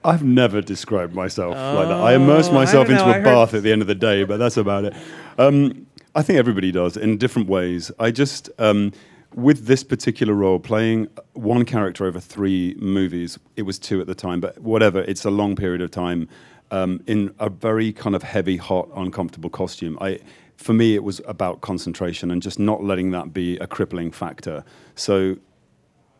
I've 0.03 0.23
never 0.23 0.61
described 0.61 1.13
myself 1.13 1.55
like 1.55 1.87
that. 1.87 1.97
I 1.97 2.13
immerse 2.15 2.47
Oh, 2.47 2.51
I 2.51 2.53
myself 2.53 2.89
into 2.89 3.01
know, 3.03 3.07
a 3.07 3.13
I 3.13 3.13
heard- 3.13 3.23
bath 3.23 3.53
at 3.53 3.63
the 3.63 3.71
end 3.71 3.81
of 3.81 3.87
the 3.87 3.95
day, 3.95 4.23
but 4.23 4.37
that's 4.37 4.57
about 4.57 4.85
it. 4.85 4.93
Um, 5.37 5.87
I 6.15 6.21
think 6.21 6.37
everybody 6.39 6.71
does 6.71 6.97
in 6.97 7.17
different 7.17 7.47
ways. 7.47 7.91
I 7.99 8.11
just, 8.11 8.49
um, 8.59 8.91
with 9.33 9.65
this 9.65 9.83
particular 9.83 10.33
role, 10.33 10.59
playing 10.59 11.07
one 11.33 11.63
character 11.65 12.05
over 12.05 12.19
three 12.19 12.75
movies, 12.79 13.39
it 13.55 13.61
was 13.63 13.79
two 13.79 14.01
at 14.01 14.07
the 14.07 14.15
time, 14.15 14.39
but 14.41 14.59
whatever, 14.59 14.99
it's 15.01 15.23
a 15.25 15.31
long 15.31 15.55
period 15.55 15.81
of 15.81 15.89
time 15.89 16.27
um, 16.69 17.01
in 17.07 17.33
a 17.39 17.49
very 17.49 17.91
kind 17.93 18.15
of 18.15 18.23
heavy, 18.23 18.57
hot, 18.57 18.89
uncomfortable 18.95 19.49
costume. 19.49 19.97
I, 20.01 20.19
for 20.57 20.73
me, 20.73 20.95
it 20.95 21.03
was 21.03 21.21
about 21.27 21.61
concentration 21.61 22.29
and 22.29 22.41
just 22.41 22.59
not 22.59 22.83
letting 22.83 23.11
that 23.11 23.33
be 23.33 23.57
a 23.57 23.67
crippling 23.67 24.11
factor. 24.11 24.63
So 24.95 25.37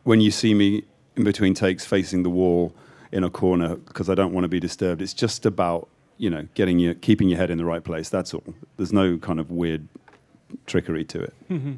when 0.04 0.20
you 0.20 0.32
see 0.32 0.54
me 0.54 0.84
in 1.16 1.24
between 1.24 1.54
takes 1.54 1.86
facing 1.86 2.24
the 2.24 2.30
wall 2.30 2.74
in 3.12 3.24
a 3.24 3.30
corner 3.30 3.76
because 3.76 4.10
I 4.10 4.16
don't 4.16 4.34
want 4.34 4.46
to 4.46 4.50
be 4.50 4.60
disturbed, 4.60 5.02
it's 5.02 5.14
just 5.14 5.46
about 5.46 5.90
you 6.18 6.30
know 6.30 6.48
getting 6.54 6.80
your 6.80 6.94
keeping 6.94 7.30
your 7.30 7.38
head 7.38 7.50
in 7.50 7.58
the 7.58 7.66
right 7.66 7.84
place. 7.84 8.10
That's 8.10 8.34
all. 8.34 8.44
There's 8.78 8.94
no 8.94 9.18
kind 9.18 9.40
of 9.40 9.52
weird 9.52 9.88
trickery 10.66 11.04
to 11.06 11.24
it. 11.24 11.34
Mhm. 11.50 11.78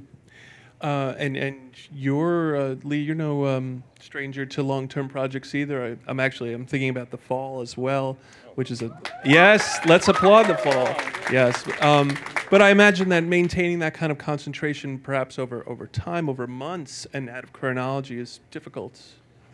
Uh, 0.82 1.16
and 1.18 1.38
and 1.38 1.72
you're 1.94 2.58
uh, 2.58 2.76
Lee. 2.84 3.00
You're 3.00 3.16
no 3.16 3.46
um, 3.48 3.84
stranger 4.02 4.46
to 4.46 4.62
long-term 4.62 5.08
projects 5.08 5.56
either. 5.56 5.86
I, 5.86 5.98
I'm 6.08 6.20
actually 6.20 6.54
I'm 6.54 6.66
thinking 6.66 6.90
about 6.90 7.10
the 7.10 7.18
fall 7.18 7.62
as 7.62 7.78
well, 7.78 8.18
which 8.56 8.70
is 8.70 8.82
a 8.82 9.00
yes. 9.24 9.80
Let's 9.86 10.10
applaud 10.10 10.48
the 10.48 10.58
fall. 10.58 10.94
Yes, 11.32 11.64
um, 11.82 12.18
but 12.50 12.62
I 12.62 12.70
imagine 12.70 13.08
that 13.10 13.24
maintaining 13.24 13.80
that 13.80 13.94
kind 13.94 14.12
of 14.12 14.18
concentration, 14.18 15.00
perhaps 15.00 15.40
over 15.40 15.64
over 15.70 15.88
time, 15.88 16.28
over 16.28 16.48
months, 16.48 17.08
and 17.14 17.30
out 17.30 17.46
of 17.46 17.54
chronology, 17.54 18.20
is 18.20 18.42
difficult. 18.52 19.00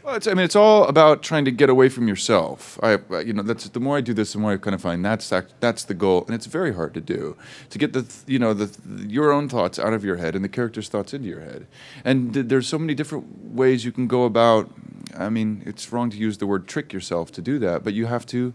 Well, 0.04 0.16
it's, 0.16 0.28
I 0.28 0.34
mean, 0.34 0.46
it's 0.46 0.56
all 0.56 0.86
about 0.86 1.22
trying 1.22 1.44
to 1.46 1.52
get 1.52 1.70
away 1.70 1.90
from 1.90 2.08
yourself. 2.08 2.80
I, 2.82 3.00
you 3.20 3.34
know, 3.34 3.44
that's 3.44 3.68
the 3.68 3.82
more 3.82 3.98
I 3.98 4.02
do 4.02 4.14
this, 4.14 4.32
the 4.32 4.40
more 4.40 4.54
I 4.54 4.58
kind 4.58 4.74
of 4.74 4.82
find 4.82 5.04
that's 5.04 5.30
that's 5.60 5.84
the 5.84 5.94
goal, 5.94 6.24
and 6.26 6.34
it's 6.34 6.46
very 6.46 6.74
hard 6.74 6.94
to 6.94 7.02
do 7.02 7.36
to 7.70 7.78
get 7.78 7.92
the, 7.92 8.06
you 8.26 8.40
know, 8.40 8.54
the, 8.54 8.70
your 9.08 9.32
own 9.32 9.50
thoughts 9.50 9.78
out 9.78 9.94
of 9.94 10.06
your 10.06 10.16
head 10.16 10.36
and 10.36 10.44
the 10.44 10.50
character's 10.50 10.88
thoughts 10.88 11.14
into 11.14 11.28
your 11.28 11.42
head. 11.42 11.68
And 12.06 12.34
th- 12.34 12.48
there's 12.48 12.68
so 12.68 12.80
many 12.80 12.96
different 12.96 13.54
ways 13.54 13.84
you 13.84 13.92
can 13.92 14.08
go 14.08 14.24
about. 14.24 14.70
I 15.18 15.30
mean, 15.30 15.64
it's 15.66 15.92
wrong 15.92 16.10
to 16.12 16.18
use 16.18 16.38
the 16.38 16.48
word 16.48 16.68
trick 16.68 16.94
yourself 16.94 17.32
to 17.34 17.42
do 17.42 17.60
that, 17.60 17.84
but 17.84 17.94
you 17.94 18.06
have 18.06 18.26
to. 18.28 18.54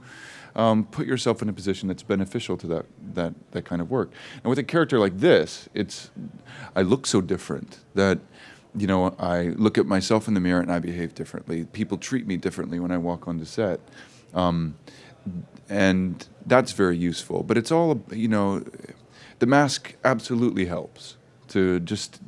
Um, 0.56 0.84
put 0.84 1.08
yourself 1.08 1.42
in 1.42 1.48
a 1.48 1.52
position 1.52 1.88
that's 1.88 2.04
beneficial 2.04 2.56
to 2.58 2.68
that, 2.68 2.86
that 3.14 3.34
that 3.50 3.64
kind 3.64 3.82
of 3.82 3.90
work. 3.90 4.12
And 4.36 4.44
with 4.44 4.58
a 4.60 4.62
character 4.62 5.00
like 5.00 5.18
this, 5.18 5.68
it's 5.74 6.12
I 6.76 6.82
look 6.82 7.08
so 7.08 7.20
different 7.20 7.80
that 7.96 8.20
you 8.76 8.86
know, 8.86 9.14
I 9.18 9.42
look 9.56 9.78
at 9.78 9.86
myself 9.86 10.28
in 10.28 10.34
the 10.34 10.40
mirror 10.40 10.60
and 10.60 10.72
I 10.72 10.78
behave 10.78 11.14
differently. 11.14 11.64
People 11.64 11.98
treat 11.98 12.26
me 12.26 12.36
differently 12.36 12.80
when 12.80 12.90
I 12.90 12.98
walk 12.98 13.28
onto 13.28 13.44
set. 13.44 13.80
Um, 14.34 14.76
and 15.68 16.26
that's 16.46 16.72
very 16.72 16.96
useful. 16.96 17.42
But 17.42 17.56
it's 17.56 17.70
all, 17.70 18.02
you 18.10 18.28
know, 18.28 18.64
the 19.38 19.46
mask 19.46 19.94
absolutely 20.04 20.66
helps 20.66 21.16
to 21.48 21.80
just 21.80 22.20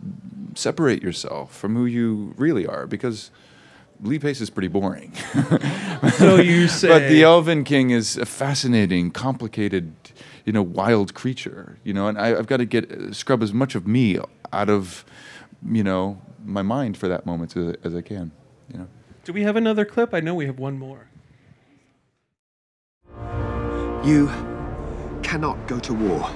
separate 0.55 1.03
yourself 1.03 1.55
from 1.55 1.75
who 1.75 1.85
you 1.87 2.35
really 2.37 2.67
are 2.67 2.87
because 2.87 3.31
Lee 4.03 4.19
Pace 4.19 4.41
is 4.41 4.51
pretty 4.51 4.69
boring. 4.69 5.13
So 6.19 6.37
you 6.37 6.69
say. 6.69 6.89
But 6.89 7.09
the 7.09 7.23
Elven 7.23 7.65
King 7.65 7.89
is 7.91 8.19
a 8.19 8.27
fascinating, 8.27 9.11
complicated, 9.11 9.95
you 10.45 10.53
know, 10.53 10.63
wild 10.63 11.15
creature. 11.15 11.79
You 11.85 11.95
know, 11.95 12.07
and 12.07 12.19
I, 12.19 12.39
I've 12.39 12.47
got 12.47 12.59
to 12.59 12.67
get 12.67 13.15
scrub 13.15 13.43
as 13.43 13.53
much 13.55 13.75
of 13.75 13.87
me 13.87 14.19
out 14.53 14.69
of, 14.69 15.07
you 15.67 15.83
know, 15.83 16.21
my 16.47 16.63
mind 16.63 16.97
for 16.97 17.09
that 17.09 17.27
moment 17.27 17.57
as, 17.57 17.75
as 17.85 17.95
I 17.95 18.01
can. 18.03 18.33
You 18.73 18.79
know. 18.81 18.89
Do 19.25 19.33
we 19.33 19.43
have 19.43 19.57
another 19.57 19.85
clip? 19.85 20.15
I 20.15 20.21
know 20.21 20.35
we 20.35 20.47
have 20.47 20.59
one 20.59 20.79
more. 20.79 21.09
You 24.05 24.31
cannot 25.23 25.67
go 25.67 25.79
to 25.81 25.93
war. 25.95 26.31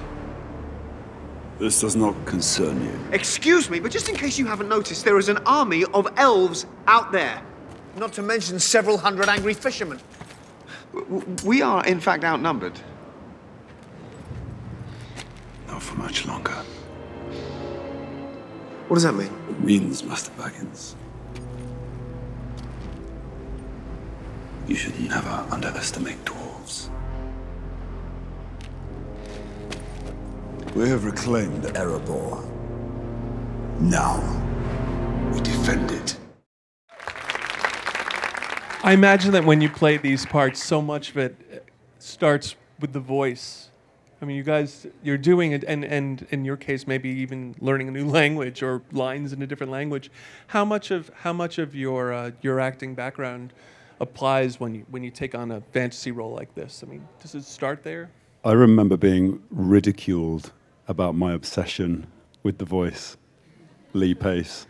This 1.59 1.79
does 1.79 1.95
not 1.95 2.15
concern 2.25 2.83
you. 2.83 2.99
Excuse 3.11 3.69
me, 3.69 3.79
but 3.79 3.91
just 3.91 4.09
in 4.09 4.15
case 4.15 4.37
you 4.37 4.45
haven't 4.47 4.67
noticed, 4.67 5.05
there 5.05 5.17
is 5.19 5.29
an 5.29 5.37
army 5.45 5.85
of 5.93 6.07
elves 6.17 6.65
out 6.87 7.11
there. 7.11 7.41
Not 7.95 8.13
to 8.13 8.21
mention 8.21 8.59
several 8.59 8.97
hundred 8.97 9.29
angry 9.29 9.53
fishermen. 9.53 9.99
W- 10.93 11.19
w- 11.21 11.47
We 11.47 11.61
are, 11.61 11.85
in 11.85 11.99
fact, 11.99 12.23
outnumbered. 12.23 12.79
Not 15.67 15.81
for 15.83 15.95
much 15.97 16.25
longer. 16.25 16.55
What 18.91 18.95
does 18.95 19.03
that 19.03 19.13
mean? 19.13 19.31
It 19.47 19.63
means, 19.63 20.03
Master 20.03 20.31
Baggins, 20.31 20.95
you 24.67 24.75
should 24.75 24.99
never 24.99 25.29
underestimate 25.49 26.17
dwarves. 26.25 26.89
We 30.75 30.89
have 30.89 31.05
reclaimed 31.05 31.63
Erebor. 31.63 32.43
Now, 33.79 34.19
we 35.33 35.39
defend 35.39 35.91
it. 35.91 36.17
I 38.83 38.91
imagine 38.91 39.31
that 39.31 39.45
when 39.45 39.61
you 39.61 39.69
play 39.69 39.95
these 39.95 40.25
parts, 40.25 40.61
so 40.61 40.81
much 40.81 41.11
of 41.11 41.17
it 41.17 41.65
starts 41.97 42.57
with 42.81 42.91
the 42.91 42.99
voice. 42.99 43.70
I 44.21 44.25
mean, 44.25 44.37
you 44.37 44.43
guys, 44.43 44.85
you're 45.01 45.17
doing 45.17 45.51
it, 45.51 45.63
and, 45.67 45.83
and 45.83 46.27
in 46.29 46.45
your 46.45 46.55
case, 46.55 46.85
maybe 46.85 47.09
even 47.09 47.55
learning 47.59 47.87
a 47.87 47.91
new 47.91 48.05
language 48.19 48.61
or 48.61 48.83
lines 48.91 49.33
in 49.33 49.41
a 49.41 49.47
different 49.47 49.71
language. 49.71 50.11
How 50.47 50.63
much 50.63 50.91
of 50.91 51.09
how 51.15 51.33
much 51.33 51.57
of 51.57 51.75
your 51.75 52.13
uh, 52.13 52.31
your 52.41 52.59
acting 52.59 52.93
background 52.93 53.53
applies 53.99 54.59
when 54.59 54.75
you 54.75 54.85
when 54.91 55.03
you 55.03 55.09
take 55.09 55.33
on 55.33 55.51
a 55.51 55.61
fantasy 55.73 56.11
role 56.11 56.31
like 56.31 56.53
this? 56.53 56.83
I 56.85 56.89
mean, 56.89 57.07
does 57.19 57.33
it 57.33 57.43
start 57.43 57.83
there? 57.83 58.11
I 58.43 58.51
remember 58.51 58.95
being 58.95 59.41
ridiculed 59.49 60.51
about 60.87 61.15
my 61.15 61.33
obsession 61.33 62.05
with 62.43 62.57
the 62.59 62.65
voice, 62.65 63.17
Lee 63.93 64.13
Pace. 64.13 64.67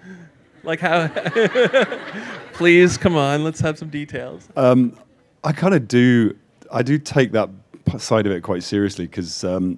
Like 0.64 0.80
how? 0.80 1.08
Please 2.54 2.98
come 2.98 3.16
on, 3.16 3.44
let's 3.44 3.60
have 3.60 3.78
some 3.78 3.90
details. 3.90 4.48
Um, 4.56 4.98
I 5.44 5.52
kind 5.52 5.74
of 5.74 5.88
do. 5.90 6.38
I 6.72 6.84
do 6.84 6.98
take 6.98 7.34
that 7.34 7.50
side 7.98 8.26
of 8.26 8.32
it 8.32 8.42
quite 8.42 8.64
seriously 8.64 9.06
because 9.06 9.44
um, 9.44 9.78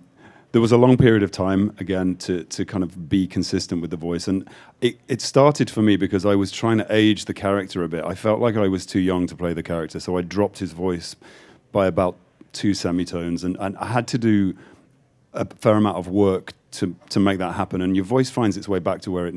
there 0.53 0.61
was 0.61 0.71
a 0.71 0.77
long 0.77 0.97
period 0.97 1.23
of 1.23 1.31
time 1.31 1.75
again 1.79 2.15
to 2.15 2.43
to 2.45 2.63
kind 2.63 2.83
of 2.83 3.09
be 3.09 3.27
consistent 3.27 3.81
with 3.81 3.89
the 3.89 3.97
voice, 3.97 4.27
and 4.27 4.47
it, 4.81 4.99
it 5.07 5.19
started 5.19 5.69
for 5.69 5.81
me 5.81 5.97
because 5.97 6.25
I 6.25 6.35
was 6.35 6.51
trying 6.51 6.77
to 6.77 6.85
age 6.89 7.25
the 7.25 7.33
character 7.33 7.83
a 7.83 7.89
bit. 7.89 8.05
I 8.05 8.13
felt 8.13 8.39
like 8.39 8.55
I 8.55 8.67
was 8.67 8.85
too 8.85 8.99
young 8.99 9.27
to 9.27 9.35
play 9.35 9.53
the 9.53 9.63
character, 9.63 9.99
so 9.99 10.15
I 10.15 10.21
dropped 10.21 10.59
his 10.59 10.71
voice 10.71 11.15
by 11.71 11.87
about 11.87 12.15
two 12.53 12.75
semitones, 12.75 13.43
and, 13.43 13.57
and 13.59 13.75
I 13.79 13.87
had 13.87 14.07
to 14.09 14.19
do 14.19 14.55
a 15.33 15.45
fair 15.55 15.75
amount 15.75 15.97
of 15.97 16.07
work 16.07 16.53
to 16.73 16.95
to 17.09 17.19
make 17.19 17.39
that 17.39 17.53
happen, 17.53 17.81
and 17.81 17.95
your 17.95 18.05
voice 18.05 18.29
finds 18.29 18.55
its 18.55 18.67
way 18.67 18.79
back 18.79 19.01
to 19.01 19.11
where 19.11 19.25
it 19.25 19.33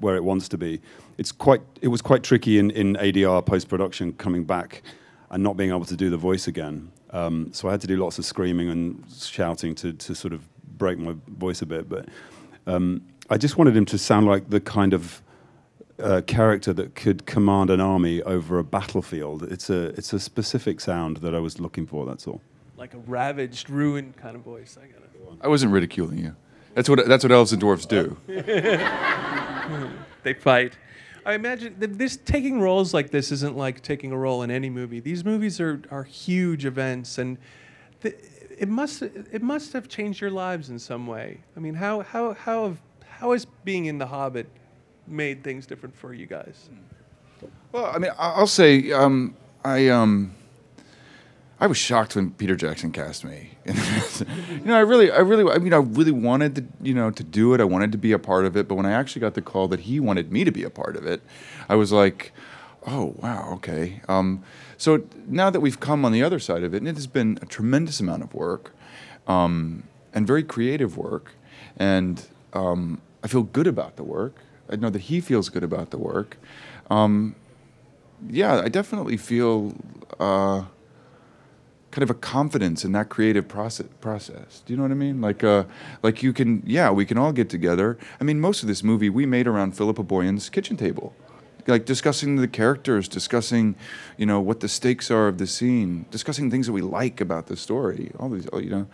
where 0.00 0.16
it 0.16 0.24
wants 0.24 0.46
to 0.50 0.58
be. 0.58 0.80
It's 1.16 1.32
quite 1.32 1.62
it 1.80 1.88
was 1.88 2.02
quite 2.02 2.22
tricky 2.22 2.58
in 2.58 2.70
in 2.72 2.96
ADR 2.96 3.44
post 3.44 3.68
production 3.68 4.12
coming 4.12 4.44
back 4.44 4.82
and 5.30 5.42
not 5.42 5.56
being 5.56 5.70
able 5.70 5.86
to 5.86 5.96
do 5.96 6.10
the 6.10 6.18
voice 6.18 6.46
again. 6.46 6.92
Um, 7.12 7.50
so 7.52 7.68
I 7.68 7.72
had 7.72 7.80
to 7.80 7.86
do 7.86 7.96
lots 7.96 8.18
of 8.18 8.24
screaming 8.24 8.68
and 8.70 9.04
shouting 9.12 9.74
to 9.76 9.92
to 9.92 10.14
sort 10.14 10.32
of 10.32 10.42
break 10.78 10.98
my 10.98 11.14
voice 11.26 11.62
a 11.62 11.66
bit, 11.66 11.88
but. 11.88 12.08
Um, 12.66 13.02
I 13.32 13.38
just 13.38 13.56
wanted 13.56 13.76
him 13.76 13.86
to 13.86 13.96
sound 13.96 14.26
like 14.26 14.50
the 14.50 14.60
kind 14.60 14.92
of 14.92 15.22
uh, 16.00 16.20
character 16.26 16.72
that 16.72 16.94
could 16.96 17.26
command 17.26 17.70
an 17.70 17.80
army 17.80 18.22
over 18.22 18.58
a 18.58 18.64
battlefield. 18.64 19.44
It's 19.44 19.70
a 19.70 19.86
it's 19.96 20.12
a 20.12 20.18
specific 20.18 20.80
sound 20.80 21.18
that 21.18 21.34
I 21.34 21.38
was 21.38 21.60
looking 21.60 21.86
for. 21.86 22.06
That's 22.06 22.26
all. 22.26 22.40
Like 22.76 22.94
a 22.94 22.98
ravaged, 22.98 23.70
ruined 23.70 24.16
kind 24.16 24.34
of 24.34 24.42
voice. 24.42 24.76
I 24.80 24.86
got 24.86 25.02
it. 25.02 25.10
I 25.40 25.48
wasn't 25.48 25.72
ridiculing 25.72 26.18
you. 26.18 26.34
That's 26.74 26.88
what 26.88 27.06
that's 27.06 27.24
what 27.24 27.32
elves 27.32 27.52
and 27.52 27.62
dwarves 27.62 27.86
do. 27.86 28.16
they 30.22 30.34
fight. 30.34 30.76
I 31.24 31.34
imagine 31.34 31.76
that 31.78 31.98
this 31.98 32.16
taking 32.16 32.60
roles 32.60 32.94
like 32.94 33.10
this 33.10 33.30
isn't 33.32 33.56
like 33.56 33.82
taking 33.82 34.12
a 34.12 34.16
role 34.16 34.42
in 34.42 34.50
any 34.50 34.70
movie. 34.70 35.00
These 35.00 35.24
movies 35.24 35.60
are 35.60 35.82
are 35.90 36.04
huge 36.04 36.64
events, 36.66 37.18
and 37.18 37.38
it 38.02 38.68
must 38.68 39.02
it 39.02 39.42
must 39.42 39.72
have 39.72 39.88
changed 39.88 40.20
your 40.20 40.30
lives 40.30 40.70
in 40.70 40.78
some 40.78 41.06
way. 41.06 41.40
I 41.56 41.60
mean, 41.60 41.74
how 41.74 42.00
how 42.00 42.34
how 42.34 42.64
have 42.64 42.80
how 43.08 43.32
has 43.32 43.46
being 43.64 43.86
in 43.86 43.98
The 43.98 44.06
Hobbit 44.06 44.48
made 45.06 45.42
things 45.44 45.66
different 45.66 45.96
for 45.96 46.14
you 46.14 46.26
guys? 46.26 46.70
Well, 47.72 47.86
I 47.86 47.98
mean, 47.98 48.12
I'll 48.18 48.46
say 48.46 48.92
um, 48.92 49.36
I 49.64 49.88
um, 49.88 50.34
I 51.60 51.66
was 51.66 51.76
shocked 51.76 52.16
when 52.16 52.30
Peter 52.30 52.56
Jackson 52.56 52.90
cast 52.90 53.22
me. 53.22 53.50
you 53.66 53.74
know, 54.64 54.76
I 54.76 54.80
really, 54.80 55.10
I 55.10 55.18
really, 55.18 55.52
I 55.52 55.58
mean, 55.58 55.74
I 55.74 55.76
really 55.76 56.10
wanted 56.10 56.54
to, 56.56 56.64
you 56.80 56.94
know, 56.94 57.10
to 57.10 57.22
do 57.22 57.52
it. 57.52 57.60
I 57.60 57.64
wanted 57.64 57.92
to 57.92 57.98
be 57.98 58.12
a 58.12 58.18
part 58.18 58.46
of 58.46 58.56
it. 58.56 58.66
But 58.66 58.76
when 58.76 58.86
I 58.86 58.92
actually 58.92 59.20
got 59.20 59.34
the 59.34 59.42
call 59.42 59.68
that 59.68 59.80
he 59.80 60.00
wanted 60.00 60.32
me 60.32 60.44
to 60.44 60.50
be 60.50 60.64
a 60.64 60.70
part 60.70 60.96
of 60.96 61.06
it, 61.06 61.20
I 61.68 61.74
was 61.74 61.92
like, 61.92 62.32
oh 62.86 63.14
wow, 63.18 63.50
okay. 63.54 64.00
Um, 64.08 64.42
so 64.78 65.04
now 65.26 65.50
that 65.50 65.60
we've 65.60 65.78
come 65.78 66.04
on 66.06 66.12
the 66.12 66.22
other 66.22 66.38
side 66.38 66.62
of 66.62 66.72
it, 66.72 66.78
and 66.78 66.88
it 66.88 66.94
has 66.94 67.06
been 67.06 67.38
a 67.42 67.46
tremendous 67.46 68.00
amount 68.00 68.22
of 68.22 68.32
work, 68.32 68.74
um, 69.26 69.82
and 70.14 70.26
very 70.26 70.42
creative 70.42 70.96
work, 70.96 71.32
and 71.76 72.26
um, 72.54 73.02
I 73.22 73.28
feel 73.28 73.42
good 73.42 73.66
about 73.66 73.96
the 73.96 74.04
work. 74.04 74.36
I 74.70 74.76
know 74.76 74.88
that 74.88 75.02
he 75.02 75.20
feels 75.20 75.50
good 75.50 75.62
about 75.62 75.90
the 75.90 75.98
work. 75.98 76.38
Um, 76.90 77.34
yeah, 78.28 78.60
I 78.60 78.68
definitely 78.68 79.16
feel 79.18 79.74
uh, 80.18 80.64
kind 81.90 82.02
of 82.02 82.10
a 82.10 82.14
confidence 82.14 82.84
in 82.84 82.92
that 82.92 83.08
creative 83.08 83.48
process. 83.48 83.86
Process. 84.00 84.62
Do 84.64 84.72
you 84.72 84.76
know 84.76 84.84
what 84.84 84.92
I 84.92 84.94
mean? 84.94 85.20
Like, 85.20 85.42
uh, 85.42 85.64
like 86.02 86.22
you 86.22 86.32
can, 86.32 86.62
yeah, 86.64 86.90
we 86.90 87.04
can 87.04 87.18
all 87.18 87.32
get 87.32 87.48
together. 87.50 87.98
I 88.20 88.24
mean, 88.24 88.40
most 88.40 88.62
of 88.62 88.68
this 88.68 88.82
movie 88.82 89.10
we 89.10 89.26
made 89.26 89.46
around 89.46 89.76
Philippa 89.76 90.04
Boyens' 90.04 90.50
kitchen 90.50 90.76
table, 90.76 91.14
like 91.66 91.84
discussing 91.84 92.36
the 92.36 92.48
characters, 92.48 93.08
discussing, 93.08 93.74
you 94.16 94.26
know, 94.26 94.40
what 94.40 94.60
the 94.60 94.68
stakes 94.68 95.10
are 95.10 95.28
of 95.28 95.38
the 95.38 95.46
scene, 95.46 96.06
discussing 96.10 96.50
things 96.50 96.66
that 96.66 96.72
we 96.72 96.82
like 96.82 97.20
about 97.20 97.46
the 97.46 97.56
story. 97.56 98.12
All 98.18 98.28
these, 98.28 98.48
you 98.54 98.70
know. 98.70 98.86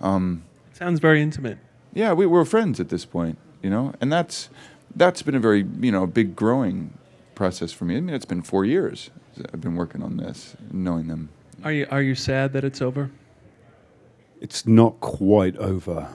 Um, 0.00 0.42
Sounds 0.72 0.98
very 0.98 1.20
intimate. 1.22 1.58
yeah, 1.92 2.12
we 2.12 2.26
were 2.26 2.44
friends 2.44 2.80
at 2.80 2.88
this 2.88 3.04
point, 3.04 3.38
you 3.62 3.70
know, 3.70 3.92
and 4.00 4.12
that's 4.12 4.48
that's 4.96 5.22
been 5.22 5.34
a 5.34 5.40
very 5.40 5.64
you 5.80 5.92
know 5.92 6.06
big 6.06 6.34
growing 6.34 6.94
process 7.34 7.70
for 7.72 7.84
me. 7.84 7.96
I 7.96 8.00
mean, 8.00 8.14
it's 8.14 8.24
been 8.24 8.42
four 8.42 8.64
years 8.64 9.10
I've 9.52 9.60
been 9.60 9.76
working 9.76 10.02
on 10.02 10.16
this, 10.16 10.56
knowing 10.72 11.06
them. 11.06 11.28
Are 11.62 11.72
you 11.72 11.86
are 11.90 12.00
you 12.00 12.14
sad 12.14 12.54
that 12.54 12.64
it's 12.64 12.80
over? 12.80 13.10
It's 14.40 14.66
not 14.66 14.98
quite 15.00 15.56
over 15.58 16.08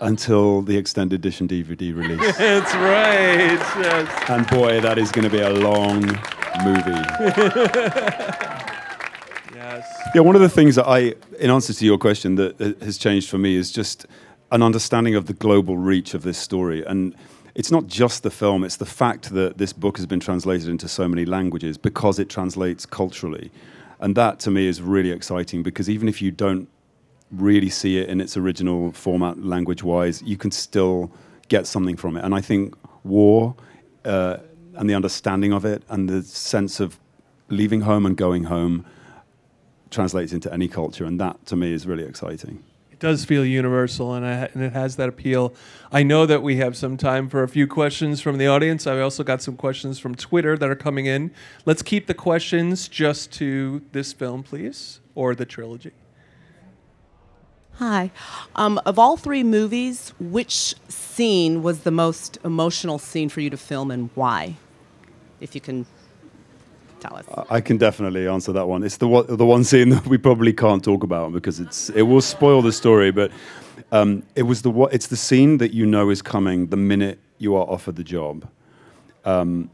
until 0.00 0.62
the 0.62 0.76
extended 0.76 1.18
edition 1.18 1.48
DVD 1.48 1.96
release. 1.96 2.20
That's 2.38 2.72
right. 2.74 3.58
Yes. 3.82 4.30
and 4.30 4.46
boy, 4.46 4.80
that 4.80 4.98
is 4.98 5.10
going 5.10 5.24
to 5.24 5.30
be 5.30 5.40
a 5.40 5.50
long 5.50 6.00
movie. 6.62 6.86
yes. 9.54 9.84
Yeah, 10.14 10.20
one 10.20 10.36
of 10.36 10.42
the 10.42 10.48
things 10.48 10.76
that 10.76 10.86
I, 10.86 11.14
in 11.40 11.50
answer 11.50 11.72
to 11.72 11.84
your 11.84 11.98
question, 11.98 12.36
that 12.36 12.60
has 12.82 12.98
changed 12.98 13.28
for 13.28 13.38
me 13.38 13.56
is 13.56 13.72
just 13.72 14.06
an 14.52 14.62
understanding 14.62 15.16
of 15.16 15.26
the 15.26 15.32
global 15.32 15.76
reach 15.76 16.14
of 16.14 16.22
this 16.22 16.38
story. 16.38 16.84
And 16.84 17.16
it's 17.56 17.72
not 17.72 17.88
just 17.88 18.22
the 18.22 18.30
film, 18.30 18.62
it's 18.62 18.76
the 18.76 18.86
fact 18.86 19.30
that 19.30 19.58
this 19.58 19.72
book 19.72 19.96
has 19.96 20.06
been 20.06 20.20
translated 20.20 20.68
into 20.68 20.86
so 20.88 21.08
many 21.08 21.24
languages 21.24 21.76
because 21.78 22.20
it 22.20 22.28
translates 22.28 22.86
culturally. 22.86 23.50
And 24.06 24.14
that 24.14 24.38
to 24.40 24.52
me 24.52 24.68
is 24.68 24.80
really 24.80 25.10
exciting 25.10 25.64
because 25.64 25.90
even 25.90 26.08
if 26.08 26.22
you 26.22 26.30
don't 26.30 26.68
really 27.32 27.68
see 27.68 27.98
it 27.98 28.08
in 28.08 28.20
its 28.20 28.36
original 28.36 28.92
format, 28.92 29.42
language 29.42 29.82
wise, 29.82 30.22
you 30.22 30.36
can 30.36 30.52
still 30.52 31.10
get 31.48 31.66
something 31.66 31.96
from 31.96 32.16
it. 32.16 32.24
And 32.24 32.32
I 32.32 32.40
think 32.40 32.76
war 33.02 33.56
uh, 34.04 34.36
and 34.76 34.88
the 34.88 34.94
understanding 34.94 35.52
of 35.52 35.64
it 35.64 35.82
and 35.88 36.08
the 36.08 36.22
sense 36.22 36.78
of 36.78 37.00
leaving 37.48 37.80
home 37.80 38.06
and 38.06 38.16
going 38.16 38.44
home 38.44 38.86
translates 39.90 40.32
into 40.32 40.52
any 40.52 40.68
culture. 40.68 41.04
And 41.04 41.18
that 41.18 41.44
to 41.46 41.56
me 41.56 41.72
is 41.72 41.84
really 41.84 42.04
exciting. 42.04 42.62
It 42.96 43.00
does 43.00 43.26
feel 43.26 43.44
universal, 43.44 44.14
and, 44.14 44.24
I, 44.24 44.48
and 44.54 44.62
it 44.62 44.72
has 44.72 44.96
that 44.96 45.06
appeal. 45.06 45.52
I 45.92 46.02
know 46.02 46.24
that 46.24 46.42
we 46.42 46.56
have 46.56 46.78
some 46.78 46.96
time 46.96 47.28
for 47.28 47.42
a 47.42 47.48
few 47.48 47.66
questions 47.66 48.22
from 48.22 48.38
the 48.38 48.46
audience. 48.46 48.86
I've 48.86 49.02
also 49.02 49.22
got 49.22 49.42
some 49.42 49.54
questions 49.54 49.98
from 49.98 50.14
Twitter 50.14 50.56
that 50.56 50.70
are 50.70 50.74
coming 50.74 51.04
in. 51.04 51.30
Let's 51.66 51.82
keep 51.82 52.06
the 52.06 52.14
questions 52.14 52.88
just 52.88 53.30
to 53.32 53.82
this 53.92 54.14
film, 54.14 54.42
please, 54.42 55.00
or 55.14 55.34
the 55.34 55.44
trilogy. 55.44 55.92
Hi. 57.74 58.10
Um, 58.54 58.80
of 58.86 58.98
all 58.98 59.18
three 59.18 59.44
movies, 59.44 60.14
which 60.18 60.74
scene 60.88 61.62
was 61.62 61.80
the 61.80 61.90
most 61.90 62.38
emotional 62.44 62.98
scene 62.98 63.28
for 63.28 63.42
you 63.42 63.50
to 63.50 63.58
film 63.58 63.90
and 63.90 64.08
why? 64.14 64.56
If 65.38 65.54
you 65.54 65.60
can 65.60 65.84
tell 67.08 67.16
us. 67.16 67.46
I 67.50 67.60
can 67.60 67.76
definitely 67.76 68.26
answer 68.26 68.52
that 68.52 68.66
one. 68.66 68.82
It's 68.82 68.96
the 68.96 69.08
one, 69.08 69.26
the 69.28 69.46
one 69.46 69.64
scene 69.64 69.88
that 69.96 70.06
we 70.06 70.18
probably 70.18 70.52
can't 70.52 70.82
talk 70.82 71.02
about 71.02 71.32
because 71.32 71.60
it's 71.60 71.90
it 71.90 72.02
will 72.02 72.20
spoil 72.20 72.62
the 72.62 72.72
story. 72.72 73.10
But 73.10 73.30
um, 73.92 74.22
it 74.34 74.42
was 74.42 74.62
the 74.62 74.72
it's 74.92 75.08
the 75.08 75.16
scene 75.16 75.58
that 75.58 75.72
you 75.72 75.86
know 75.86 76.10
is 76.10 76.22
coming 76.22 76.68
the 76.68 76.76
minute 76.76 77.18
you 77.38 77.54
are 77.54 77.66
offered 77.68 77.96
the 77.96 78.04
job, 78.04 78.48
um, 79.24 79.70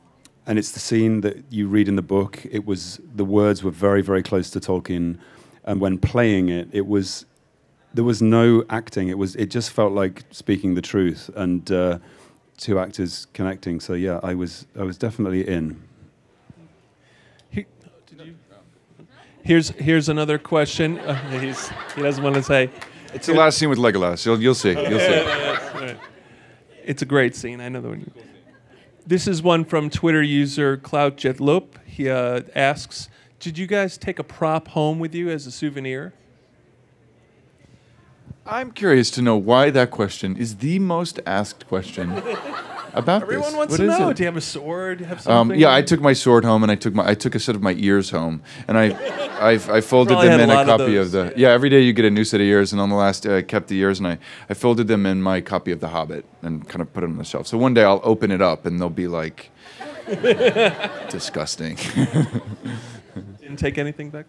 and 0.46 0.58
it's 0.58 0.72
the 0.72 0.80
scene 0.80 1.20
that 1.22 1.44
you 1.50 1.68
read 1.68 1.88
in 1.88 1.96
the 1.96 2.02
book. 2.02 2.44
It 2.50 2.66
was 2.66 3.00
the 3.14 3.24
words 3.24 3.62
were 3.62 3.70
very 3.70 4.02
very 4.02 4.22
close 4.22 4.50
to 4.50 4.60
Tolkien, 4.60 5.18
and 5.64 5.80
when 5.80 5.98
playing 5.98 6.48
it, 6.48 6.68
it 6.72 6.86
was 6.86 7.26
there 7.94 8.04
was 8.04 8.22
no 8.22 8.64
acting. 8.70 9.08
It 9.08 9.18
was 9.18 9.36
it 9.36 9.46
just 9.46 9.70
felt 9.70 9.92
like 9.92 10.24
speaking 10.30 10.74
the 10.74 10.82
truth 10.82 11.30
and 11.36 11.70
uh, 11.70 11.98
two 12.56 12.78
actors 12.78 13.26
connecting. 13.34 13.80
So 13.80 13.94
yeah, 13.94 14.20
I 14.22 14.34
was 14.34 14.66
I 14.78 14.82
was 14.82 14.98
definitely 14.98 15.46
in. 15.46 15.82
Here's 19.42 19.70
here's 19.70 20.08
another 20.08 20.38
question. 20.38 20.98
Uh, 20.98 21.14
he's, 21.40 21.68
he 21.94 22.02
doesn't 22.02 22.22
want 22.22 22.36
to 22.36 22.42
say. 22.42 22.70
It's 23.12 23.26
the 23.26 23.34
last 23.34 23.58
scene 23.58 23.68
with 23.68 23.78
Legolas. 23.78 24.24
You'll 24.24 24.40
you'll 24.40 24.54
see. 24.54 24.70
You'll 24.70 25.00
see. 25.00 25.96
It's 26.84 27.02
a 27.02 27.06
great 27.06 27.36
scene. 27.36 27.60
I 27.60 27.68
know 27.68 27.80
the 27.80 27.88
one. 27.88 28.10
This 29.06 29.26
is 29.26 29.42
one 29.42 29.64
from 29.64 29.90
Twitter 29.90 30.22
user 30.22 30.76
Clout 30.76 31.16
Jetloop. 31.16 31.84
He 31.84 32.08
uh, 32.08 32.42
asks, 32.54 33.08
"Did 33.40 33.58
you 33.58 33.66
guys 33.66 33.98
take 33.98 34.18
a 34.18 34.24
prop 34.24 34.68
home 34.68 34.98
with 34.98 35.14
you 35.14 35.28
as 35.28 35.46
a 35.46 35.50
souvenir?" 35.50 36.14
I'm 38.44 38.72
curious 38.72 39.10
to 39.12 39.22
know 39.22 39.36
why 39.36 39.70
that 39.70 39.92
question 39.92 40.36
is 40.36 40.56
the 40.56 40.80
most 40.80 41.20
asked 41.24 41.68
question 41.68 42.10
about 42.94 43.22
Everyone 43.22 43.46
this. 43.48 43.54
wants 43.56 43.70
What 43.72 43.76
to 43.78 43.86
know. 43.86 44.08
it? 44.10 44.16
Do 44.16 44.22
you 44.22 44.26
have 44.26 44.36
a 44.36 44.40
sword? 44.40 44.98
Do 44.98 45.04
you 45.04 45.08
have 45.08 45.26
Um, 45.26 45.54
yeah, 45.54 45.72
I 45.74 45.82
took 45.82 46.00
my 46.00 46.12
sword 46.12 46.44
home, 46.44 46.62
and 46.62 46.70
I 46.70 46.74
took 46.74 46.94
my 46.94 47.08
I 47.08 47.14
took 47.14 47.34
a 47.34 47.38
set 47.40 47.54
of 47.54 47.62
my 47.62 47.72
ears 47.78 48.10
home, 48.10 48.42
and 48.68 48.76
I 48.78 48.90
I, 49.42 49.50
I 49.52 49.80
folded 49.80 50.12
Probably 50.14 50.28
them 50.28 50.40
in 50.40 50.50
a 50.50 50.52
a, 50.52 50.54
lot 50.54 50.68
of 50.68 50.78
copy 50.80 50.96
of, 50.96 51.10
those, 51.10 51.32
the 51.32 51.40
yeah. 51.40 51.50
Every 51.50 51.68
day 51.68 51.80
you 51.80 51.92
get 51.92 52.04
a 52.04 52.10
new 52.10 52.24
set 52.24 52.40
of 52.40 52.46
ears, 52.46 52.72
and 52.72 52.80
on 52.80 52.88
the 52.90 52.94
last 52.96 53.22
day 53.24 53.38
I 53.38 53.42
kept 53.42 53.68
the 53.68 53.78
ears, 53.78 53.98
and 53.98 54.06
I 54.06 54.18
I 54.48 54.54
folded 54.54 54.86
them 54.88 55.06
in 55.06 55.22
my 55.22 55.40
copy 55.40 55.72
of 55.72 55.80
The 55.80 55.88
Hobbit, 55.88 56.24
and 56.42 56.68
kind 56.68 56.80
of 56.82 56.92
put 56.92 57.00
them 57.00 57.12
on 57.12 57.18
the 57.18 57.24
shelf. 57.24 57.46
So 57.46 57.58
one 57.58 57.74
day 57.74 57.82
I'll 57.84 58.00
open 58.04 58.30
it 58.30 58.40
up, 58.42 58.66
and 58.66 58.80
they'll 58.80 58.88
be 58.90 59.08
like 59.08 59.50
disgusting. 61.10 61.76
Didn't 63.40 63.56
take 63.58 63.78
anything 63.78 64.10
back. 64.10 64.26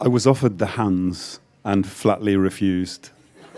I 0.00 0.08
was 0.08 0.26
offered 0.26 0.58
the 0.58 0.66
hands 0.66 1.40
and 1.64 1.86
flatly 1.86 2.36
refused. 2.36 3.10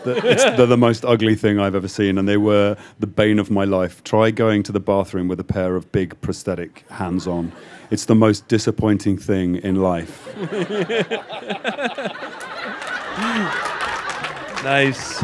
The- 0.05 0.17
it's, 0.25 0.45
they're 0.45 0.67
the 0.67 0.77
most 0.77 1.05
ugly 1.05 1.35
thing 1.35 1.59
I've 1.59 1.75
ever 1.75 1.89
seen, 1.89 2.19
and 2.19 2.29
they 2.29 2.37
were 2.37 2.77
the 3.01 3.07
bane 3.07 3.39
of 3.39 3.51
my 3.51 3.65
life. 3.65 4.05
Try 4.05 4.31
going 4.31 4.63
to 4.65 4.73
the 4.73 4.81
bathroom 4.81 5.27
with 5.29 5.41
a 5.41 5.45
pair 5.45 5.75
of 5.77 5.91
big 5.93 6.21
prosthetic 6.21 6.85
hands 6.91 7.27
on. 7.27 7.53
It's 7.91 8.05
the 8.05 8.15
most 8.15 8.47
disappointing 8.49 9.17
thing 9.19 9.57
in 9.57 9.77
life. 9.77 10.35
Nice. 14.65 15.23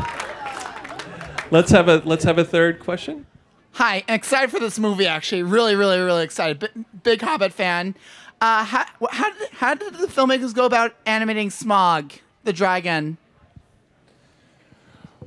Let's 1.50 1.70
have 1.72 1.88
a 1.88 2.00
let's 2.04 2.24
have 2.24 2.38
a 2.38 2.44
third 2.44 2.78
question. 2.80 3.26
Hi, 3.72 4.04
excited 4.08 4.50
for 4.50 4.60
this 4.60 4.78
movie. 4.78 5.06
Actually, 5.06 5.42
really, 5.42 5.74
really, 5.74 5.98
really 5.98 6.24
excited. 6.24 6.60
B- 6.60 6.84
big 7.02 7.20
Hobbit 7.22 7.52
fan. 7.52 7.94
Uh, 8.40 8.64
how, 8.64 8.84
how, 9.10 9.30
did, 9.30 9.48
how 9.52 9.74
did 9.74 9.94
the 9.94 10.06
filmmakers 10.06 10.54
go 10.54 10.66
about 10.66 10.94
animating 11.06 11.48
Smaug, 11.48 12.18
the 12.44 12.52
dragon? 12.52 13.16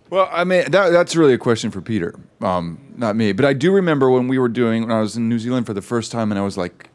Well, 0.09 0.29
I 0.31 0.43
mean, 0.43 0.69
that, 0.71 0.89
that's 0.89 1.15
really 1.15 1.33
a 1.33 1.37
question 1.37 1.71
for 1.71 1.81
Peter, 1.81 2.13
um, 2.41 2.79
not 2.95 3.15
me. 3.15 3.31
But 3.31 3.45
I 3.45 3.53
do 3.53 3.71
remember 3.71 4.09
when 4.11 4.27
we 4.27 4.37
were 4.37 4.49
doing, 4.49 4.83
when 4.83 4.91
I 4.91 5.01
was 5.01 5.17
in 5.17 5.27
New 5.27 5.39
Zealand 5.39 5.65
for 5.65 5.73
the 5.73 5.81
first 5.81 6.11
time, 6.11 6.31
and 6.31 6.39
I 6.39 6.43
was 6.43 6.57
like 6.57 6.89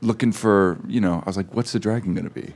looking 0.00 0.32
for, 0.32 0.78
you 0.86 1.00
know, 1.00 1.22
I 1.24 1.28
was 1.28 1.36
like, 1.36 1.52
what's 1.52 1.72
the 1.72 1.80
dragon 1.80 2.14
going 2.14 2.28
to 2.28 2.30
be? 2.30 2.52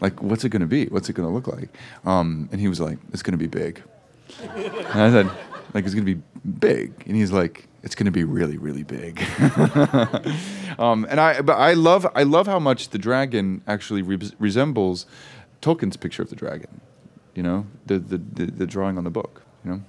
Like, 0.00 0.22
what's 0.22 0.44
it 0.44 0.50
going 0.50 0.60
to 0.60 0.66
be? 0.66 0.86
What's 0.86 1.08
it 1.08 1.14
going 1.14 1.28
to 1.28 1.34
look 1.34 1.46
like? 1.46 1.70
Um, 2.04 2.48
and 2.52 2.60
he 2.60 2.68
was 2.68 2.80
like, 2.80 2.98
it's 3.12 3.22
going 3.22 3.38
to 3.38 3.38
be 3.38 3.46
big. 3.46 3.82
And 4.42 5.02
I 5.02 5.10
said, 5.10 5.26
like, 5.74 5.84
it's 5.84 5.94
going 5.94 6.06
to 6.06 6.14
be 6.14 6.22
big. 6.58 6.92
And 7.06 7.16
he's 7.16 7.32
like, 7.32 7.66
it's 7.82 7.94
going 7.94 8.06
to 8.06 8.12
be 8.12 8.24
really, 8.24 8.58
really 8.58 8.82
big. 8.82 9.22
um, 10.78 11.06
and 11.08 11.20
I, 11.20 11.40
but 11.42 11.54
I 11.54 11.74
love, 11.74 12.06
I 12.14 12.24
love 12.24 12.46
how 12.46 12.58
much 12.58 12.90
the 12.90 12.98
dragon 12.98 13.62
actually 13.66 14.02
re- 14.02 14.30
resembles 14.38 15.06
Tolkien's 15.62 15.96
picture 15.96 16.22
of 16.22 16.30
the 16.30 16.36
dragon. 16.36 16.80
You 17.38 17.44
know, 17.44 17.64
the, 17.86 18.00
the, 18.00 18.18
the, 18.18 18.46
the 18.46 18.66
drawing 18.66 18.98
on 18.98 19.04
the 19.04 19.10
book. 19.10 19.42
You 19.64 19.70
know, 19.70 19.82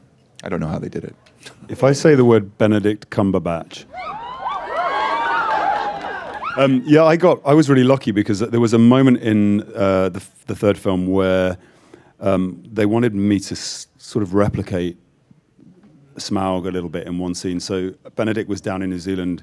I 0.44 0.50
don't 0.50 0.60
know 0.60 0.68
how 0.68 0.78
they 0.78 0.88
did 0.88 1.04
it. 1.04 1.16
If 1.68 1.84
I 1.84 1.94
say 1.94 2.14
the 2.14 2.24
word 2.24 2.60
Benedict 2.60 3.10
Cumberbatch, 3.10 3.86
um, 6.58 6.84
yeah, 6.86 7.04
I 7.06 7.16
got. 7.16 7.42
I 7.44 7.56
was 7.56 7.68
really 7.68 7.84
lucky 7.84 8.12
because 8.12 8.38
there 8.40 8.60
was 8.60 8.74
a 8.74 8.78
moment 8.78 9.18
in 9.22 9.62
uh, 9.74 10.10
the, 10.10 10.24
the 10.46 10.56
third 10.56 10.78
film 10.78 11.08
where 11.08 11.58
um, 12.20 12.62
they 12.72 12.86
wanted 12.86 13.16
me 13.16 13.40
to 13.40 13.56
s- 13.56 13.88
sort 13.98 14.22
of 14.22 14.36
replicate 14.36 14.98
Smaug 16.18 16.68
a 16.68 16.72
little 16.72 16.90
bit 16.90 17.08
in 17.08 17.18
one 17.18 17.34
scene. 17.34 17.60
So 17.60 17.96
Benedict 18.16 18.48
was 18.48 18.62
down 18.62 18.84
in 18.84 18.92
New 18.92 19.00
Zealand 19.00 19.42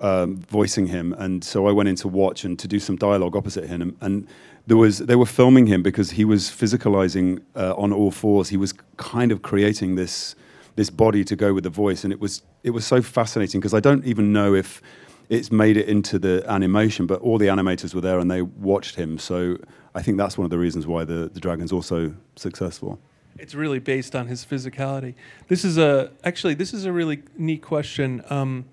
um, 0.00 0.36
voicing 0.36 0.86
him, 0.86 1.12
and 1.14 1.42
so 1.42 1.66
I 1.66 1.72
went 1.72 1.88
in 1.88 1.96
to 1.96 2.08
watch 2.08 2.44
and 2.44 2.58
to 2.58 2.68
do 2.68 2.78
some 2.78 2.96
dialogue 2.96 3.36
opposite 3.36 3.66
him. 3.66 3.82
And, 3.82 3.96
and 4.00 4.28
there 4.66 4.76
was 4.76 4.98
they 4.98 5.16
were 5.16 5.26
filming 5.26 5.66
him 5.66 5.82
because 5.82 6.12
he 6.12 6.24
was 6.24 6.50
physicalizing 6.50 7.42
uh, 7.54 7.74
on 7.76 7.92
all 7.92 8.10
fours. 8.10 8.48
He 8.48 8.56
was 8.56 8.74
kind 8.96 9.32
of 9.32 9.42
creating 9.42 9.94
this 9.94 10.34
this 10.74 10.90
body 10.90 11.24
to 11.24 11.36
go 11.36 11.54
with 11.54 11.64
the 11.64 11.70
voice, 11.70 12.04
and 12.04 12.12
it 12.12 12.20
was 12.20 12.42
it 12.62 12.70
was 12.70 12.86
so 12.86 13.00
fascinating 13.00 13.60
because 13.60 13.74
I 13.74 13.80
don't 13.80 14.04
even 14.04 14.32
know 14.32 14.54
if 14.54 14.82
it's 15.28 15.50
made 15.50 15.76
it 15.76 15.88
into 15.88 16.18
the 16.18 16.44
animation, 16.48 17.06
but 17.06 17.20
all 17.20 17.38
the 17.38 17.46
animators 17.46 17.94
were 17.94 18.00
there 18.00 18.18
and 18.18 18.30
they 18.30 18.42
watched 18.42 18.94
him. 18.94 19.18
So 19.18 19.56
I 19.94 20.02
think 20.02 20.18
that's 20.18 20.38
one 20.38 20.44
of 20.44 20.50
the 20.50 20.58
reasons 20.58 20.86
why 20.86 21.04
the, 21.04 21.30
the 21.32 21.40
Dragon's 21.40 21.72
also 21.72 22.14
successful. 22.36 23.00
It's 23.38 23.54
really 23.54 23.80
based 23.80 24.14
on 24.14 24.28
his 24.28 24.44
physicality. 24.44 25.14
This 25.48 25.64
is 25.64 25.78
a 25.78 26.10
actually 26.24 26.54
this 26.54 26.72
is 26.72 26.84
a 26.84 26.92
really 26.92 27.22
neat 27.36 27.62
question 27.62 28.22
um, 28.30 28.64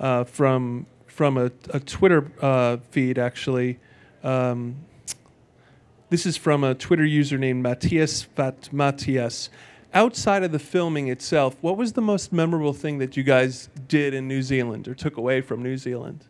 uh, 0.00 0.24
from 0.24 0.86
from 1.06 1.38
a, 1.38 1.50
a 1.70 1.80
Twitter 1.80 2.30
uh, 2.42 2.76
feed 2.90 3.18
actually. 3.18 3.78
Um, 4.22 4.76
this 6.08 6.26
is 6.26 6.36
from 6.36 6.62
a 6.62 6.74
Twitter 6.74 7.04
user 7.04 7.38
named 7.38 7.62
Matthias 7.62 8.22
Vat 8.22 8.72
Matthias. 8.72 9.50
Outside 9.94 10.42
of 10.42 10.52
the 10.52 10.58
filming 10.58 11.08
itself, 11.08 11.56
what 11.62 11.76
was 11.76 11.94
the 11.94 12.02
most 12.02 12.32
memorable 12.32 12.74
thing 12.74 12.98
that 12.98 13.16
you 13.16 13.22
guys 13.22 13.70
did 13.88 14.12
in 14.14 14.28
New 14.28 14.42
Zealand 14.42 14.86
or 14.88 14.94
took 14.94 15.16
away 15.16 15.40
from 15.40 15.62
New 15.62 15.78
Zealand? 15.78 16.26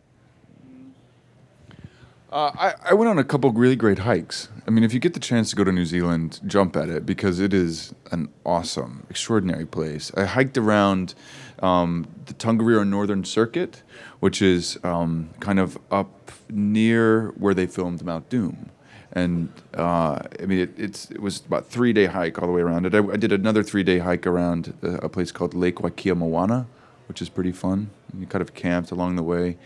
Uh, 2.30 2.50
I, 2.54 2.74
I 2.90 2.94
went 2.94 3.08
on 3.08 3.18
a 3.18 3.24
couple 3.24 3.50
really 3.52 3.76
great 3.76 4.00
hikes. 4.00 4.48
I 4.66 4.70
mean, 4.70 4.82
if 4.82 4.92
you 4.92 4.98
get 4.98 5.14
the 5.14 5.20
chance 5.20 5.50
to 5.50 5.56
go 5.56 5.62
to 5.62 5.70
New 5.70 5.84
Zealand, 5.84 6.40
jump 6.44 6.76
at 6.76 6.88
it 6.88 7.06
because 7.06 7.38
it 7.38 7.54
is 7.54 7.94
an 8.10 8.28
awesome, 8.44 9.06
extraordinary 9.08 9.64
place. 9.64 10.10
I 10.16 10.24
hiked 10.24 10.58
around 10.58 11.14
um, 11.60 12.08
the 12.26 12.34
Tongariro 12.34 12.86
Northern 12.86 13.24
Circuit, 13.24 13.82
which 14.18 14.42
is 14.42 14.76
um, 14.82 15.30
kind 15.38 15.60
of 15.60 15.78
up 15.92 16.32
near 16.50 17.28
where 17.38 17.54
they 17.54 17.66
filmed 17.66 18.04
Mount 18.04 18.28
Doom. 18.28 18.70
And 19.12 19.50
uh, 19.74 20.18
I 20.42 20.46
mean, 20.46 20.58
it, 20.58 21.08
it 21.10 21.20
was 21.20 21.40
about 21.46 21.68
three 21.68 21.92
day 21.92 22.06
hike 22.06 22.40
all 22.40 22.48
the 22.48 22.52
way 22.52 22.60
around 22.60 22.86
it. 22.86 22.94
I, 22.94 22.98
I 22.98 23.16
did 23.16 23.32
another 23.32 23.62
three 23.62 23.84
day 23.84 23.98
hike 23.98 24.26
around 24.26 24.74
a, 24.82 25.06
a 25.06 25.08
place 25.08 25.30
called 25.30 25.54
Lake 25.54 25.76
Waikia 25.76 26.66
which 27.06 27.22
is 27.22 27.28
pretty 27.28 27.52
fun. 27.52 27.90
You 28.18 28.26
kind 28.26 28.42
of 28.42 28.52
camped 28.54 28.90
along 28.90 29.14
the 29.14 29.22
way. 29.22 29.58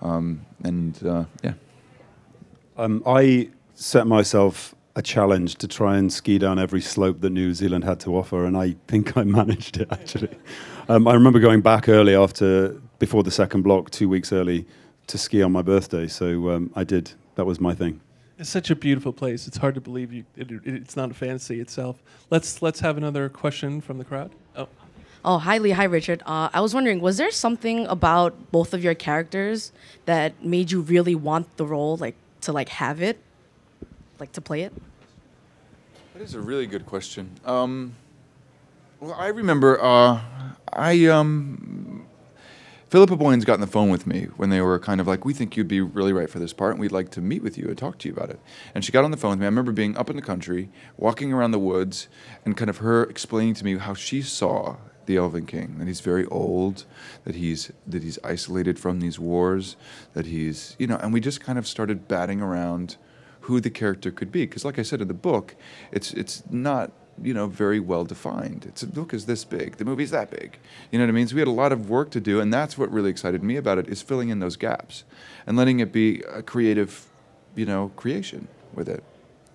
Um, 0.00 0.46
and 0.62 1.04
uh, 1.04 1.24
yeah. 1.42 1.54
Um, 2.76 3.02
I 3.06 3.50
set 3.74 4.06
myself 4.06 4.74
a 4.96 5.02
challenge 5.02 5.56
to 5.56 5.68
try 5.68 5.96
and 5.96 6.12
ski 6.12 6.38
down 6.38 6.58
every 6.58 6.80
slope 6.80 7.20
that 7.20 7.30
New 7.30 7.52
Zealand 7.54 7.84
had 7.84 8.00
to 8.00 8.16
offer, 8.16 8.44
and 8.44 8.56
I 8.56 8.76
think 8.86 9.16
I 9.16 9.24
managed 9.40 9.78
it 9.78 9.88
actually. 9.90 10.36
Um, 10.88 11.08
I 11.08 11.14
remember 11.14 11.38
going 11.38 11.60
back 11.60 11.88
early 11.88 12.14
after, 12.14 12.80
before 12.98 13.22
the 13.22 13.30
second 13.30 13.62
block, 13.62 13.90
two 13.90 14.08
weeks 14.08 14.32
early, 14.32 14.66
to 15.06 15.18
ski 15.18 15.42
on 15.42 15.52
my 15.52 15.62
birthday. 15.62 16.06
So 16.06 16.50
um, 16.50 16.70
I 16.74 16.84
did. 16.84 17.12
That 17.36 17.44
was 17.44 17.60
my 17.60 17.74
thing. 17.74 18.00
It's 18.38 18.50
such 18.50 18.70
a 18.70 18.76
beautiful 18.76 19.12
place. 19.12 19.46
It's 19.46 19.56
hard 19.56 19.74
to 19.76 19.80
believe 19.80 20.12
you. 20.12 20.24
It, 20.36 20.50
it, 20.50 20.60
it's 20.64 20.96
not 20.96 21.10
a 21.10 21.14
fantasy 21.14 21.60
itself. 21.60 22.02
Let's 22.30 22.62
let's 22.62 22.80
have 22.80 22.96
another 22.96 23.28
question 23.28 23.80
from 23.80 23.98
the 23.98 24.04
crowd. 24.04 24.32
Oh. 24.56 24.68
Oh, 25.26 25.38
hi 25.38 25.56
Lee, 25.56 25.70
hi 25.70 25.84
Richard. 25.84 26.22
Uh, 26.26 26.50
I 26.52 26.60
was 26.60 26.74
wondering, 26.74 27.00
was 27.00 27.16
there 27.16 27.30
something 27.30 27.86
about 27.86 28.52
both 28.52 28.74
of 28.74 28.84
your 28.84 28.94
characters 28.94 29.72
that 30.04 30.44
made 30.44 30.70
you 30.70 30.82
really 30.82 31.14
want 31.14 31.56
the 31.56 31.64
role, 31.64 31.96
like 31.96 32.14
to 32.44 32.52
like 32.52 32.68
have 32.68 33.02
it, 33.02 33.18
like 34.18 34.32
to 34.32 34.40
play 34.40 34.62
it? 34.62 34.72
That 36.14 36.22
is 36.22 36.34
a 36.34 36.40
really 36.40 36.66
good 36.66 36.86
question. 36.86 37.30
Um, 37.44 37.96
well, 39.00 39.14
I 39.18 39.28
remember 39.28 39.82
uh, 39.82 40.20
I 40.72 41.06
um, 41.06 42.06
Philippa 42.88 43.16
Boyens 43.16 43.44
got 43.44 43.54
on 43.54 43.60
the 43.60 43.66
phone 43.66 43.90
with 43.90 44.06
me 44.06 44.28
when 44.36 44.50
they 44.50 44.60
were 44.60 44.78
kind 44.78 45.00
of 45.00 45.06
like, 45.06 45.24
"We 45.24 45.34
think 45.34 45.56
you'd 45.56 45.68
be 45.68 45.80
really 45.80 46.12
right 46.12 46.30
for 46.30 46.38
this 46.38 46.52
part, 46.52 46.72
and 46.72 46.80
we'd 46.80 46.92
like 46.92 47.10
to 47.10 47.20
meet 47.20 47.42
with 47.42 47.58
you 47.58 47.66
and 47.66 47.76
talk 47.76 47.98
to 47.98 48.08
you 48.08 48.14
about 48.14 48.30
it." 48.30 48.38
And 48.74 48.84
she 48.84 48.92
got 48.92 49.04
on 49.04 49.10
the 49.10 49.16
phone 49.16 49.30
with 49.30 49.40
me. 49.40 49.46
I 49.46 49.48
remember 49.48 49.72
being 49.72 49.96
up 49.96 50.08
in 50.08 50.16
the 50.16 50.22
country, 50.22 50.70
walking 50.96 51.32
around 51.32 51.50
the 51.50 51.58
woods, 51.58 52.08
and 52.44 52.56
kind 52.56 52.70
of 52.70 52.78
her 52.78 53.02
explaining 53.04 53.54
to 53.54 53.64
me 53.64 53.76
how 53.76 53.94
she 53.94 54.22
saw 54.22 54.76
the 55.06 55.16
Elven 55.16 55.46
King, 55.46 55.78
that 55.78 55.86
he's 55.86 56.00
very 56.00 56.26
old, 56.26 56.84
that 57.24 57.34
he's 57.34 57.70
that 57.86 58.02
he's 58.02 58.18
isolated 58.24 58.78
from 58.78 59.00
these 59.00 59.18
wars, 59.18 59.76
that 60.14 60.26
he's 60.26 60.76
you 60.78 60.86
know, 60.86 60.96
and 60.96 61.12
we 61.12 61.20
just 61.20 61.40
kind 61.40 61.58
of 61.58 61.66
started 61.66 62.08
batting 62.08 62.40
around 62.40 62.96
who 63.42 63.60
the 63.60 63.70
character 63.70 64.10
could 64.10 64.32
be, 64.32 64.46
because 64.46 64.64
like 64.64 64.78
I 64.78 64.82
said 64.82 65.00
in 65.00 65.08
the 65.08 65.14
book, 65.14 65.54
it's 65.92 66.12
it's 66.12 66.42
not 66.50 66.92
you 67.22 67.34
know 67.34 67.46
very 67.46 67.80
well 67.80 68.04
defined. 68.04 68.64
It's 68.66 68.80
the 68.80 68.88
book 68.88 69.14
is 69.14 69.26
this 69.26 69.44
big, 69.44 69.76
the 69.76 69.84
movie's 69.84 70.10
that 70.10 70.30
big, 70.30 70.58
you 70.90 70.98
know 70.98 71.04
what 71.04 71.10
I 71.10 71.12
mean? 71.12 71.28
So 71.28 71.34
we 71.34 71.40
had 71.40 71.48
a 71.48 71.52
lot 71.52 71.72
of 71.72 71.90
work 71.90 72.10
to 72.10 72.20
do, 72.20 72.40
and 72.40 72.52
that's 72.52 72.78
what 72.78 72.90
really 72.90 73.10
excited 73.10 73.42
me 73.42 73.56
about 73.56 73.78
it 73.78 73.88
is 73.88 74.02
filling 74.02 74.30
in 74.30 74.40
those 74.40 74.56
gaps, 74.56 75.04
and 75.46 75.56
letting 75.56 75.80
it 75.80 75.92
be 75.92 76.20
a 76.22 76.42
creative, 76.42 77.06
you 77.54 77.66
know, 77.66 77.92
creation 77.96 78.48
with 78.72 78.88
it. 78.88 79.04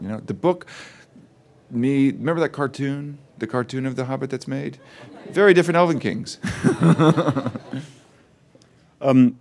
You 0.01 0.07
know, 0.07 0.19
the 0.19 0.33
book. 0.33 0.65
Me, 1.71 2.07
remember 2.07 2.41
that 2.41 2.49
cartoon, 2.49 3.19
the 3.39 3.47
cartoon 3.47 3.85
of 3.85 3.95
the 3.95 4.05
Hobbit 4.05 4.29
that's 4.29 4.47
made? 4.47 4.77
Very 5.29 5.53
different 5.53 5.77
Elven 5.77 5.99
Kings. 5.99 6.39
Um, 9.01 9.39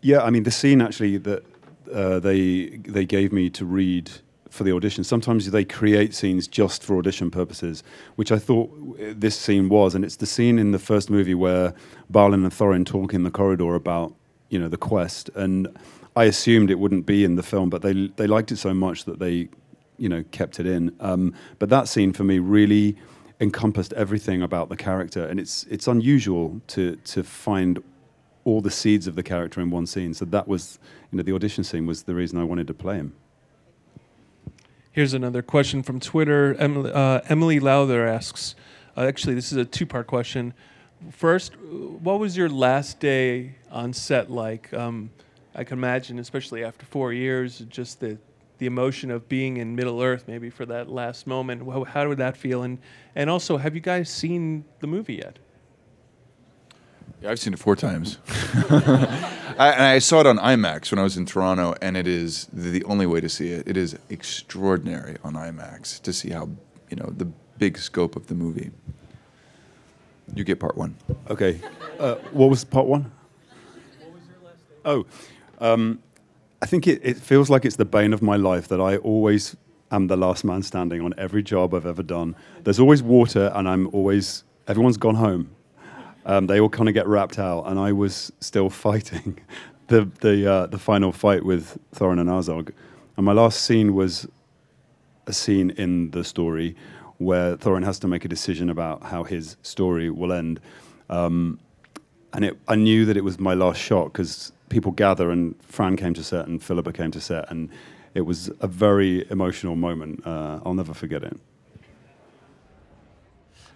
yeah, 0.00 0.22
I 0.22 0.30
mean 0.30 0.44
the 0.44 0.50
scene 0.50 0.80
actually 0.80 1.18
that 1.18 1.44
uh, 1.92 2.18
they 2.20 2.78
they 2.86 3.04
gave 3.04 3.32
me 3.32 3.50
to 3.50 3.64
read 3.64 4.10
for 4.50 4.64
the 4.64 4.72
audition. 4.72 5.04
Sometimes 5.04 5.50
they 5.50 5.64
create 5.64 6.14
scenes 6.14 6.46
just 6.46 6.82
for 6.82 6.96
audition 6.96 7.30
purposes, 7.30 7.82
which 8.14 8.30
I 8.30 8.38
thought 8.38 8.70
this 8.98 9.36
scene 9.36 9.68
was, 9.68 9.94
and 9.94 10.04
it's 10.04 10.16
the 10.16 10.26
scene 10.26 10.58
in 10.58 10.72
the 10.72 10.78
first 10.78 11.10
movie 11.10 11.34
where 11.34 11.74
Balin 12.08 12.44
and 12.44 12.52
Thorin 12.52 12.86
talk 12.86 13.12
in 13.12 13.22
the 13.24 13.30
corridor 13.30 13.74
about 13.74 14.14
you 14.48 14.58
know 14.58 14.68
the 14.68 14.76
quest, 14.76 15.30
and 15.34 15.68
I 16.14 16.24
assumed 16.24 16.70
it 16.70 16.78
wouldn't 16.78 17.06
be 17.06 17.24
in 17.24 17.34
the 17.34 17.42
film, 17.42 17.70
but 17.70 17.82
they 17.82 18.08
they 18.16 18.26
liked 18.26 18.52
it 18.52 18.58
so 18.58 18.72
much 18.72 19.04
that 19.04 19.18
they 19.18 19.48
you 19.98 20.08
know 20.08 20.22
kept 20.30 20.60
it 20.60 20.66
in. 20.66 20.94
Um, 21.00 21.34
but 21.58 21.68
that 21.70 21.88
scene 21.88 22.12
for 22.12 22.24
me 22.24 22.38
really 22.38 22.96
encompassed 23.40 23.92
everything 23.92 24.42
about 24.42 24.68
the 24.68 24.76
character, 24.76 25.26
and 25.26 25.38
it's 25.38 25.64
it's 25.64 25.86
unusual 25.86 26.60
to 26.68 26.96
to 26.96 27.22
find 27.22 27.82
all 28.44 28.60
the 28.60 28.70
seeds 28.70 29.06
of 29.06 29.16
the 29.16 29.22
character 29.22 29.60
in 29.60 29.70
one 29.70 29.86
scene. 29.86 30.14
So 30.14 30.24
that 30.26 30.46
was, 30.46 30.78
you 31.10 31.16
know, 31.16 31.24
the 31.24 31.32
audition 31.32 31.64
scene 31.64 31.84
was 31.84 32.04
the 32.04 32.14
reason 32.14 32.38
I 32.38 32.44
wanted 32.44 32.68
to 32.68 32.74
play 32.74 32.94
him. 32.94 33.12
Here's 34.92 35.12
another 35.12 35.42
question 35.42 35.82
from 35.82 35.98
Twitter. 35.98 36.54
Emily, 36.54 36.92
uh, 36.92 37.20
Emily 37.28 37.58
Lowther 37.58 38.06
asks, 38.06 38.54
uh, 38.96 39.02
actually, 39.02 39.34
this 39.34 39.50
is 39.50 39.58
a 39.58 39.64
two 39.64 39.84
part 39.84 40.06
question. 40.06 40.54
First, 41.10 41.56
what 41.58 42.20
was 42.20 42.36
your 42.36 42.48
last 42.48 43.00
day 43.00 43.56
on 43.70 43.92
set 43.92 44.30
like? 44.30 44.72
Um, 44.72 45.10
I 45.54 45.64
can 45.64 45.76
imagine, 45.78 46.18
especially 46.18 46.64
after 46.64 46.86
four 46.86 47.12
years, 47.12 47.58
just 47.68 48.00
the, 48.00 48.16
the 48.58 48.66
emotion 48.66 49.10
of 49.10 49.28
being 49.28 49.56
in 49.56 49.76
Middle 49.76 50.02
Earth, 50.02 50.24
maybe 50.26 50.50
for 50.50 50.66
that 50.66 50.88
last 50.88 51.26
moment. 51.26 51.62
How, 51.70 51.84
how 51.84 52.08
would 52.08 52.18
that 52.18 52.36
feel? 52.36 52.62
And, 52.62 52.78
and 53.14 53.28
also, 53.28 53.56
have 53.56 53.74
you 53.74 53.80
guys 53.80 54.10
seen 54.10 54.64
the 54.80 54.86
movie 54.86 55.16
yet? 55.16 55.38
Yeah, 57.20 57.30
I've 57.30 57.38
seen 57.38 57.54
it 57.54 57.58
four 57.58 57.76
times. 57.76 58.18
I, 58.28 59.72
and 59.72 59.82
I 59.82 59.98
saw 60.00 60.20
it 60.20 60.26
on 60.26 60.38
IMAX 60.38 60.90
when 60.90 60.98
I 60.98 61.02
was 61.02 61.16
in 61.16 61.24
Toronto, 61.24 61.74
and 61.80 61.96
it 61.96 62.06
is 62.06 62.46
the 62.52 62.84
only 62.84 63.06
way 63.06 63.20
to 63.20 63.28
see 63.28 63.52
it. 63.52 63.66
It 63.66 63.76
is 63.76 63.96
extraordinary 64.10 65.16
on 65.24 65.34
IMAX 65.34 66.00
to 66.02 66.12
see 66.12 66.30
how 66.30 66.50
you 66.90 66.96
know 66.96 67.10
the 67.16 67.24
big 67.58 67.78
scope 67.78 68.16
of 68.16 68.26
the 68.26 68.34
movie. 68.34 68.70
You 70.34 70.44
get 70.44 70.60
part 70.60 70.76
one. 70.76 70.96
Okay. 71.30 71.60
Uh, 71.98 72.16
what 72.32 72.50
was 72.50 72.64
part 72.64 72.86
one? 72.86 73.10
Oh, 74.84 75.06
um, 75.58 76.00
I 76.66 76.68
think 76.68 76.88
it, 76.88 77.00
it 77.04 77.16
feels 77.16 77.48
like 77.48 77.64
it's 77.64 77.76
the 77.76 77.84
bane 77.84 78.12
of 78.12 78.22
my 78.22 78.34
life 78.34 78.66
that 78.66 78.80
I 78.80 78.96
always 78.96 79.56
am 79.92 80.08
the 80.08 80.16
last 80.16 80.42
man 80.42 80.64
standing 80.64 81.00
on 81.00 81.14
every 81.16 81.40
job 81.40 81.72
I've 81.72 81.86
ever 81.86 82.02
done. 82.02 82.34
There's 82.64 82.80
always 82.80 83.04
water, 83.04 83.52
and 83.54 83.68
I'm 83.68 83.86
always 83.94 84.42
everyone's 84.66 84.96
gone 84.96 85.14
home. 85.14 85.54
Um, 86.24 86.48
they 86.48 86.58
all 86.58 86.68
kind 86.68 86.88
of 86.88 86.92
get 86.92 87.06
wrapped 87.06 87.38
out, 87.38 87.68
and 87.68 87.78
I 87.78 87.92
was 87.92 88.32
still 88.40 88.68
fighting 88.86 89.38
the 89.86 90.10
the 90.22 90.52
uh, 90.52 90.66
the 90.66 90.76
final 90.76 91.12
fight 91.12 91.44
with 91.44 91.78
Thorin 91.94 92.18
and 92.18 92.28
Azog. 92.28 92.72
And 93.16 93.24
my 93.24 93.32
last 93.32 93.62
scene 93.62 93.94
was 93.94 94.26
a 95.28 95.32
scene 95.32 95.70
in 95.70 96.10
the 96.10 96.24
story 96.24 96.74
where 97.18 97.56
Thorin 97.56 97.84
has 97.84 98.00
to 98.00 98.08
make 98.08 98.24
a 98.24 98.28
decision 98.28 98.70
about 98.70 99.04
how 99.04 99.22
his 99.22 99.56
story 99.62 100.10
will 100.10 100.32
end. 100.32 100.58
Um, 101.10 101.60
and 102.36 102.44
it, 102.44 102.58
I 102.68 102.74
knew 102.74 103.06
that 103.06 103.16
it 103.16 103.24
was 103.24 103.40
my 103.40 103.54
last 103.54 103.80
shot 103.80 104.12
because 104.12 104.52
people 104.68 104.92
gather, 104.92 105.30
and 105.30 105.54
Fran 105.62 105.96
came 105.96 106.12
to 106.12 106.22
set, 106.22 106.46
and 106.46 106.62
Philippa 106.62 106.92
came 106.92 107.10
to 107.12 107.20
set, 107.20 107.50
and 107.50 107.70
it 108.12 108.20
was 108.20 108.50
a 108.60 108.66
very 108.66 109.28
emotional 109.30 109.74
moment. 109.74 110.24
Uh, 110.26 110.60
I'll 110.62 110.74
never 110.74 110.92
forget 110.92 111.24
it. 111.24 111.38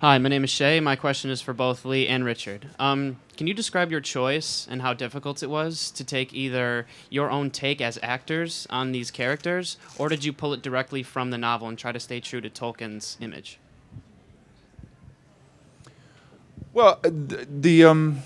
Hi, 0.03 0.19
my 0.19 0.29
name 0.29 0.45
is 0.45 0.51
Shay. 0.51 0.79
My 0.81 0.95
question 0.95 1.31
is 1.31 1.41
for 1.41 1.55
both 1.55 1.87
Lee 1.87 2.07
and 2.07 2.23
Richard. 2.23 2.69
Um, 2.79 3.17
can 3.39 3.47
you 3.47 3.55
describe 3.55 3.91
your 3.91 4.01
choice 4.01 4.69
and 4.71 4.83
how 4.83 4.93
difficult 4.93 5.43
it 5.43 5.49
was 5.49 5.91
to 5.93 6.05
take 6.05 6.35
either 6.35 6.87
your 7.09 7.31
own 7.31 7.51
take 7.51 7.81
as 7.81 7.99
actors 8.03 8.67
on 8.69 8.93
these 8.93 9.11
characters, 9.11 9.79
or 9.97 10.11
did 10.11 10.23
you 10.23 10.35
pull 10.35 10.53
it 10.53 10.61
directly 10.61 11.03
from 11.03 11.31
the 11.31 11.39
novel 11.39 11.67
and 11.67 11.79
try 11.79 11.93
to 11.93 12.01
stay 12.01 12.21
true 12.21 12.43
to 12.43 12.51
Tolkien's 12.51 13.17
image? 13.23 13.59
Well, 16.75 17.01
uh, 17.03 17.11
the, 17.11 17.47
the 17.51 17.85
um, 17.85 18.23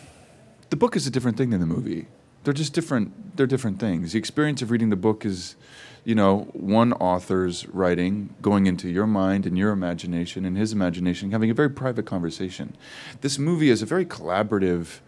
the 0.71 0.77
book 0.77 0.97
is 0.97 1.07
a 1.07 1.11
different 1.11 1.37
thing 1.37 1.51
than 1.51 1.61
the 1.61 1.67
movie. 1.67 2.07
They're 2.45 2.55
just 2.55 2.75
different. 2.75 3.37
They're 3.37 3.47
different 3.47 3.81
things. 3.81 4.13
The 4.13 4.19
experience 4.19 4.61
of 4.61 4.71
reading 4.71 4.91
the 4.91 4.97
book 4.97 5.25
is, 5.25 5.57
you 6.05 6.15
know, 6.15 6.49
one 6.53 6.93
author's 6.95 7.67
writing 7.69 8.35
going 8.43 8.67
into 8.67 8.89
your 8.89 9.07
mind 9.07 9.47
and 9.47 9.57
your 9.57 9.71
imagination 9.71 10.45
and 10.45 10.57
his 10.57 10.73
imagination, 10.73 11.31
having 11.31 11.51
a 11.51 11.55
very 11.55 11.71
private 11.71 12.05
conversation. 12.05 12.77
This 13.23 13.39
movie 13.39 13.71
is 13.71 13.81
a 13.81 13.87
very 13.87 14.05
collaborative 14.05 14.99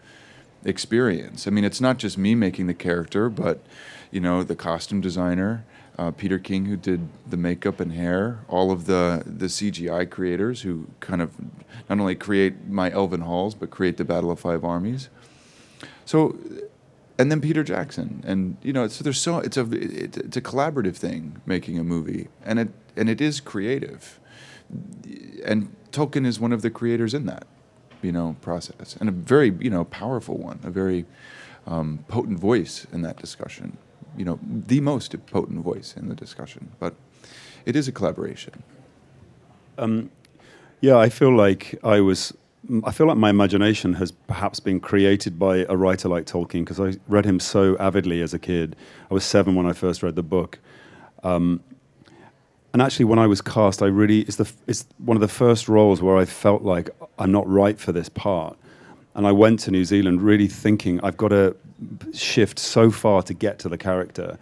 experience. 0.65 1.47
I 1.47 1.51
mean, 1.51 1.63
it's 1.63 1.79
not 1.79 1.97
just 1.97 2.17
me 2.17 2.33
making 2.33 2.67
the 2.67 2.73
character, 2.73 3.29
but 3.29 3.61
you 4.11 4.19
know, 4.19 4.41
the 4.41 4.55
costume 4.55 5.01
designer, 5.01 5.63
uh, 5.99 6.11
Peter 6.11 6.39
King, 6.39 6.65
who 6.65 6.77
did 6.77 7.07
the 7.29 7.37
makeup 7.37 7.79
and 7.79 7.93
hair, 7.93 8.39
all 8.47 8.71
of 8.71 8.85
the 8.85 9.23
the 9.25 9.45
CGI 9.45 10.09
creators 10.09 10.61
who 10.61 10.87
kind 10.99 11.21
of 11.21 11.33
not 11.89 11.99
only 11.99 12.15
create 12.15 12.67
my 12.67 12.91
Elven 12.91 13.21
halls 13.21 13.53
but 13.55 13.69
create 13.69 13.97
the 13.97 14.05
Battle 14.05 14.31
of 14.31 14.39
Five 14.39 14.63
Armies. 14.63 15.09
So, 16.07 16.37
and 17.19 17.29
then 17.29 17.41
Peter 17.41 17.65
Jackson, 17.65 18.23
and 18.25 18.55
you 18.63 18.71
know, 18.71 18.87
so 18.87 19.03
there's 19.03 19.19
so 19.19 19.39
it's 19.39 19.57
a 19.57 19.69
it, 19.73 20.15
it's 20.15 20.37
a 20.37 20.41
collaborative 20.41 20.95
thing 20.95 21.41
making 21.45 21.77
a 21.77 21.83
movie, 21.83 22.29
and 22.45 22.59
it 22.59 22.69
and 22.95 23.09
it 23.09 23.19
is 23.19 23.41
creative, 23.41 24.17
and 25.43 25.75
Tolkien 25.91 26.25
is 26.25 26.39
one 26.39 26.53
of 26.53 26.61
the 26.61 26.69
creators 26.69 27.13
in 27.13 27.25
that, 27.25 27.45
you 28.01 28.13
know, 28.13 28.37
process, 28.39 28.95
and 29.01 29.09
a 29.09 29.11
very 29.11 29.53
you 29.59 29.69
know 29.69 29.83
powerful 29.83 30.37
one, 30.37 30.61
a 30.63 30.69
very 30.69 31.05
um, 31.65 32.05
potent 32.07 32.39
voice 32.39 32.87
in 32.93 33.01
that 33.01 33.17
discussion, 33.17 33.77
you 34.15 34.23
know, 34.23 34.39
the 34.41 34.79
most 34.79 35.13
potent 35.25 35.59
voice 35.59 35.93
in 35.97 36.07
the 36.07 36.15
discussion, 36.15 36.71
but 36.79 36.95
it 37.65 37.75
is 37.75 37.89
a 37.89 37.91
collaboration. 37.91 38.63
Um, 39.77 40.09
yeah, 40.79 40.95
I 40.95 41.09
feel 41.09 41.35
like 41.35 41.77
I 41.83 41.99
was. 41.99 42.33
I 42.83 42.91
feel 42.91 43.07
like 43.07 43.17
my 43.17 43.29
imagination 43.29 43.93
has 43.93 44.11
perhaps 44.11 44.59
been 44.59 44.79
created 44.79 45.39
by 45.39 45.65
a 45.69 45.77
writer 45.77 46.09
like 46.09 46.25
Tolkien 46.25 46.65
because 46.65 46.79
I 46.79 46.99
read 47.07 47.25
him 47.25 47.39
so 47.39 47.77
avidly 47.77 48.21
as 48.21 48.33
a 48.33 48.39
kid. 48.39 48.75
I 49.09 49.13
was 49.13 49.23
seven 49.23 49.55
when 49.55 49.65
I 49.65 49.73
first 49.73 50.03
read 50.03 50.15
the 50.15 50.23
book, 50.23 50.59
um, 51.23 51.61
and 52.73 52.81
actually, 52.81 53.05
when 53.05 53.17
I 53.17 53.25
was 53.25 53.41
cast, 53.41 53.81
I 53.81 53.87
really 53.87 54.19
it's 54.21 54.35
the 54.35 54.51
it's 54.67 54.85
one 54.97 55.17
of 55.17 55.21
the 55.21 55.27
first 55.27 55.67
roles 55.67 56.01
where 56.01 56.17
I 56.17 56.25
felt 56.25 56.61
like 56.61 56.89
I'm 57.17 57.31
not 57.31 57.47
right 57.49 57.79
for 57.79 57.91
this 57.91 58.09
part, 58.09 58.57
and 59.15 59.25
I 59.25 59.31
went 59.31 59.61
to 59.61 59.71
New 59.71 59.85
Zealand 59.85 60.21
really 60.21 60.47
thinking 60.47 60.99
I've 61.01 61.17
got 61.17 61.29
to 61.29 61.55
shift 62.13 62.59
so 62.59 62.91
far 62.91 63.23
to 63.23 63.33
get 63.33 63.59
to 63.59 63.69
the 63.69 63.77
character. 63.77 64.37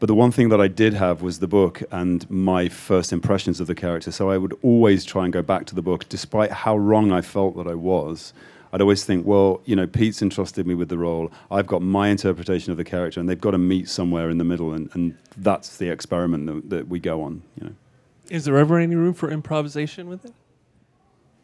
But 0.00 0.06
the 0.06 0.14
one 0.14 0.32
thing 0.32 0.48
that 0.48 0.60
I 0.60 0.66
did 0.66 0.94
have 0.94 1.20
was 1.20 1.40
the 1.40 1.46
book 1.46 1.82
and 1.92 2.28
my 2.30 2.68
first 2.70 3.12
impressions 3.12 3.60
of 3.60 3.66
the 3.66 3.74
character. 3.74 4.10
So 4.10 4.30
I 4.30 4.38
would 4.38 4.58
always 4.62 5.04
try 5.04 5.24
and 5.24 5.32
go 5.32 5.42
back 5.42 5.66
to 5.66 5.74
the 5.74 5.82
book, 5.82 6.08
despite 6.08 6.50
how 6.50 6.76
wrong 6.76 7.12
I 7.12 7.20
felt 7.20 7.54
that 7.58 7.66
I 7.66 7.74
was. 7.74 8.32
I'd 8.72 8.80
always 8.80 9.04
think, 9.04 9.26
well, 9.26 9.60
you 9.66 9.76
know, 9.76 9.86
Pete's 9.86 10.22
entrusted 10.22 10.66
me 10.66 10.74
with 10.74 10.88
the 10.88 10.96
role. 10.96 11.30
I've 11.50 11.66
got 11.66 11.82
my 11.82 12.08
interpretation 12.08 12.70
of 12.70 12.78
the 12.78 12.84
character, 12.84 13.20
and 13.20 13.28
they've 13.28 13.40
got 13.40 13.50
to 13.50 13.58
meet 13.58 13.88
somewhere 13.88 14.30
in 14.30 14.38
the 14.38 14.44
middle, 14.44 14.72
and, 14.72 14.88
and 14.94 15.18
that's 15.36 15.76
the 15.76 15.90
experiment 15.90 16.46
that, 16.46 16.70
that 16.70 16.88
we 16.88 16.98
go 16.98 17.22
on. 17.22 17.42
You 17.60 17.66
know. 17.66 17.74
Is 18.30 18.44
there 18.44 18.56
ever 18.56 18.78
any 18.78 18.94
room 18.94 19.12
for 19.12 19.30
improvisation 19.30 20.08
with 20.08 20.24
it? 20.24 20.32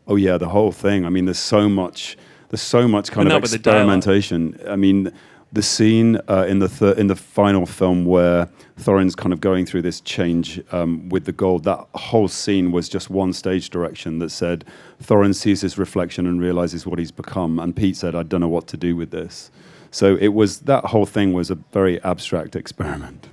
Oh 0.07 0.16
yeah, 0.16 0.38
the 0.38 0.49
whole 0.49 0.71
thing. 0.73 1.05
I 1.05 1.11
mean, 1.11 1.25
there's 1.25 1.38
so 1.38 1.69
much. 1.69 2.16
There's 2.49 2.62
so 2.62 2.87
much 2.87 3.11
kind 3.11 3.29
But 3.29 3.37
of 3.37 3.42
with 3.42 3.51
the 3.51 3.59
dialogue. 3.59 3.99
experimentation. 3.99 4.61
I 4.69 4.77
mean, 4.77 5.12
the 5.57 5.62
scene 5.62 6.21
uh, 6.29 6.45
in 6.47 6.59
the 6.59 6.69
thir- 6.69 6.92
in 6.92 7.07
the 7.07 7.16
final 7.16 7.64
film 7.64 8.05
where 8.05 8.49
Thorin's 8.79 9.14
kind 9.14 9.33
of 9.33 9.40
going 9.40 9.64
through 9.64 9.83
this 9.83 10.03
change 10.03 10.61
um, 10.71 11.09
with 11.09 11.25
the 11.25 11.33
gold. 11.33 11.64
That 11.64 11.87
whole 11.95 12.29
scene 12.29 12.73
was 12.73 12.90
just 12.90 13.09
one 13.09 13.33
stage 13.33 13.71
direction 13.71 14.19
that 14.19 14.31
said 14.31 14.66
Thorin 15.03 15.35
sees 15.35 15.62
his 15.62 15.79
reflection 15.79 16.27
and 16.27 16.40
realizes 16.40 16.87
what 16.87 16.99
he's 16.99 17.11
become, 17.11 17.59
and 17.59 17.75
Pete 17.75 17.97
said, 17.97 18.14
"I 18.14 18.23
don't 18.23 18.42
know 18.42 18.49
what 18.49 18.66
to 18.69 18.77
do 18.77 18.95
with 18.95 19.11
this." 19.11 19.51
So 19.90 20.16
it 20.21 20.29
was 20.29 20.61
that 20.61 20.85
whole 20.85 21.07
thing 21.07 21.33
was 21.33 21.51
a 21.51 21.55
very 21.73 22.03
abstract 22.03 22.55
experiment. 22.55 23.29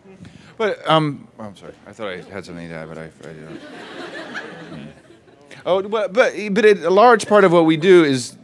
But 0.57 0.87
um, 0.89 1.27
oh, 1.37 1.43
I'm 1.43 1.55
sorry. 1.57 1.73
I 1.85 1.91
thought 1.91 2.07
I 2.07 2.21
had 2.21 2.45
something 2.45 2.69
to 2.69 2.75
add, 2.75 2.87
but 2.87 2.97
I. 2.97 3.03
I 3.03 3.33
don't. 3.33 3.59
oh, 5.65 5.81
but 5.81 6.13
but 6.13 6.33
but 6.51 6.63
it, 6.63 6.83
a 6.83 6.89
large 6.89 7.27
part 7.27 7.43
of 7.43 7.51
what 7.51 7.65
we 7.65 7.75
do 7.75 8.05
is 8.05 8.37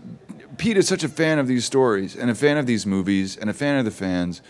Pete 0.60 0.78
is 0.78 0.88
such 0.88 1.04
a 1.04 1.10
fan 1.10 1.40
of 1.40 1.48
these 1.48 1.66
stories 1.66 2.16
and 2.16 2.30
a 2.30 2.36
fan 2.36 2.58
of 2.58 2.68
these 2.68 2.86
movies 2.86 3.38
and 3.38 3.50
a 3.50 3.54
fan 3.54 3.80
of 3.80 3.86
the 3.86 3.92
fans. 3.92 4.42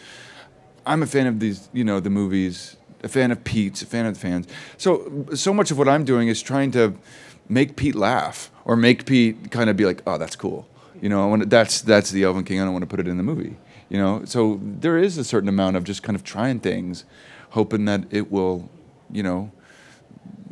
I'm 0.86 1.04
a 1.04 1.06
fan 1.06 1.28
of 1.28 1.40
these, 1.40 1.70
you 1.72 1.84
know, 1.86 2.02
the 2.02 2.10
movies. 2.10 2.76
A 3.02 3.08
fan 3.08 3.32
of 3.32 3.42
Pete's, 3.46 3.82
a 3.82 3.86
fan 3.86 4.06
of 4.06 4.16
the 4.16 4.20
fans. 4.20 4.46
So 4.78 5.26
so 5.34 5.54
much 5.54 5.72
of 5.72 5.78
what 5.78 5.88
I'm 5.88 6.04
doing 6.04 6.28
is 6.28 6.42
trying 6.42 6.72
to 6.72 6.96
make 7.48 7.78
Pete 7.78 7.96
laugh 7.96 8.52
or 8.66 8.76
make 8.76 9.06
Pete 9.06 9.52
kind 9.52 9.70
of 9.70 9.78
be 9.78 9.86
like, 9.86 10.02
oh, 10.06 10.18
that's 10.18 10.36
cool. 10.36 10.68
You 11.02 11.08
know, 11.08 11.24
I 11.24 11.28
wanna, 11.28 11.46
that's 11.46 11.80
that's 11.80 12.12
the 12.12 12.24
Elven 12.24 12.44
King. 12.44 12.60
I 12.60 12.66
don't 12.66 12.74
want 12.74 12.84
to 12.84 12.88
put 12.88 13.00
it 13.00 13.08
in 13.08 13.16
the 13.16 13.24
movie. 13.24 13.56
You 13.88 14.00
know, 14.00 14.26
so 14.26 14.60
there 14.62 14.98
is 14.98 15.18
a 15.18 15.24
certain 15.24 15.48
amount 15.48 15.78
of 15.78 15.86
just 15.86 16.04
kind 16.04 16.16
of 16.16 16.26
trying 16.26 16.60
things, 16.60 17.06
hoping 17.52 17.86
that 17.86 18.04
it 18.12 18.30
will, 18.30 18.70
you 19.10 19.24
know, 19.24 19.50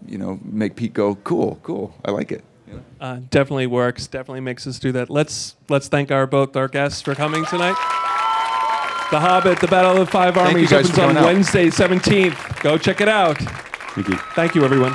you 0.07 0.17
know, 0.17 0.39
make 0.43 0.77
Pete 0.77 0.93
go, 0.93 1.15
cool, 1.15 1.59
cool. 1.63 1.93
I 2.05 2.11
like 2.11 2.31
it. 2.31 2.45
Uh, 2.99 3.19
definitely 3.29 3.67
works. 3.67 4.07
Definitely 4.07 4.41
makes 4.41 4.65
us 4.67 4.79
do 4.79 4.91
that. 4.93 5.09
Let's 5.09 5.55
let's 5.69 5.87
thank 5.87 6.11
our 6.11 6.27
both 6.27 6.55
our 6.55 6.67
guests 6.67 7.01
for 7.01 7.15
coming 7.15 7.45
tonight. 7.45 7.75
The 9.09 9.19
Hobbit, 9.21 9.59
The 9.59 9.67
Battle 9.67 9.91
of 9.93 9.99
the 9.99 10.05
Five 10.05 10.37
Armies 10.37 10.73
opens 10.73 10.99
on 10.99 11.15
out. 11.15 11.23
Wednesday, 11.23 11.67
17th. 11.67 12.61
Go 12.61 12.77
check 12.77 12.99
it 12.99 13.07
out. 13.07 13.37
Thank 13.37 14.09
you. 14.09 14.17
Thank 14.35 14.53
you, 14.55 14.65
everyone. 14.65 14.93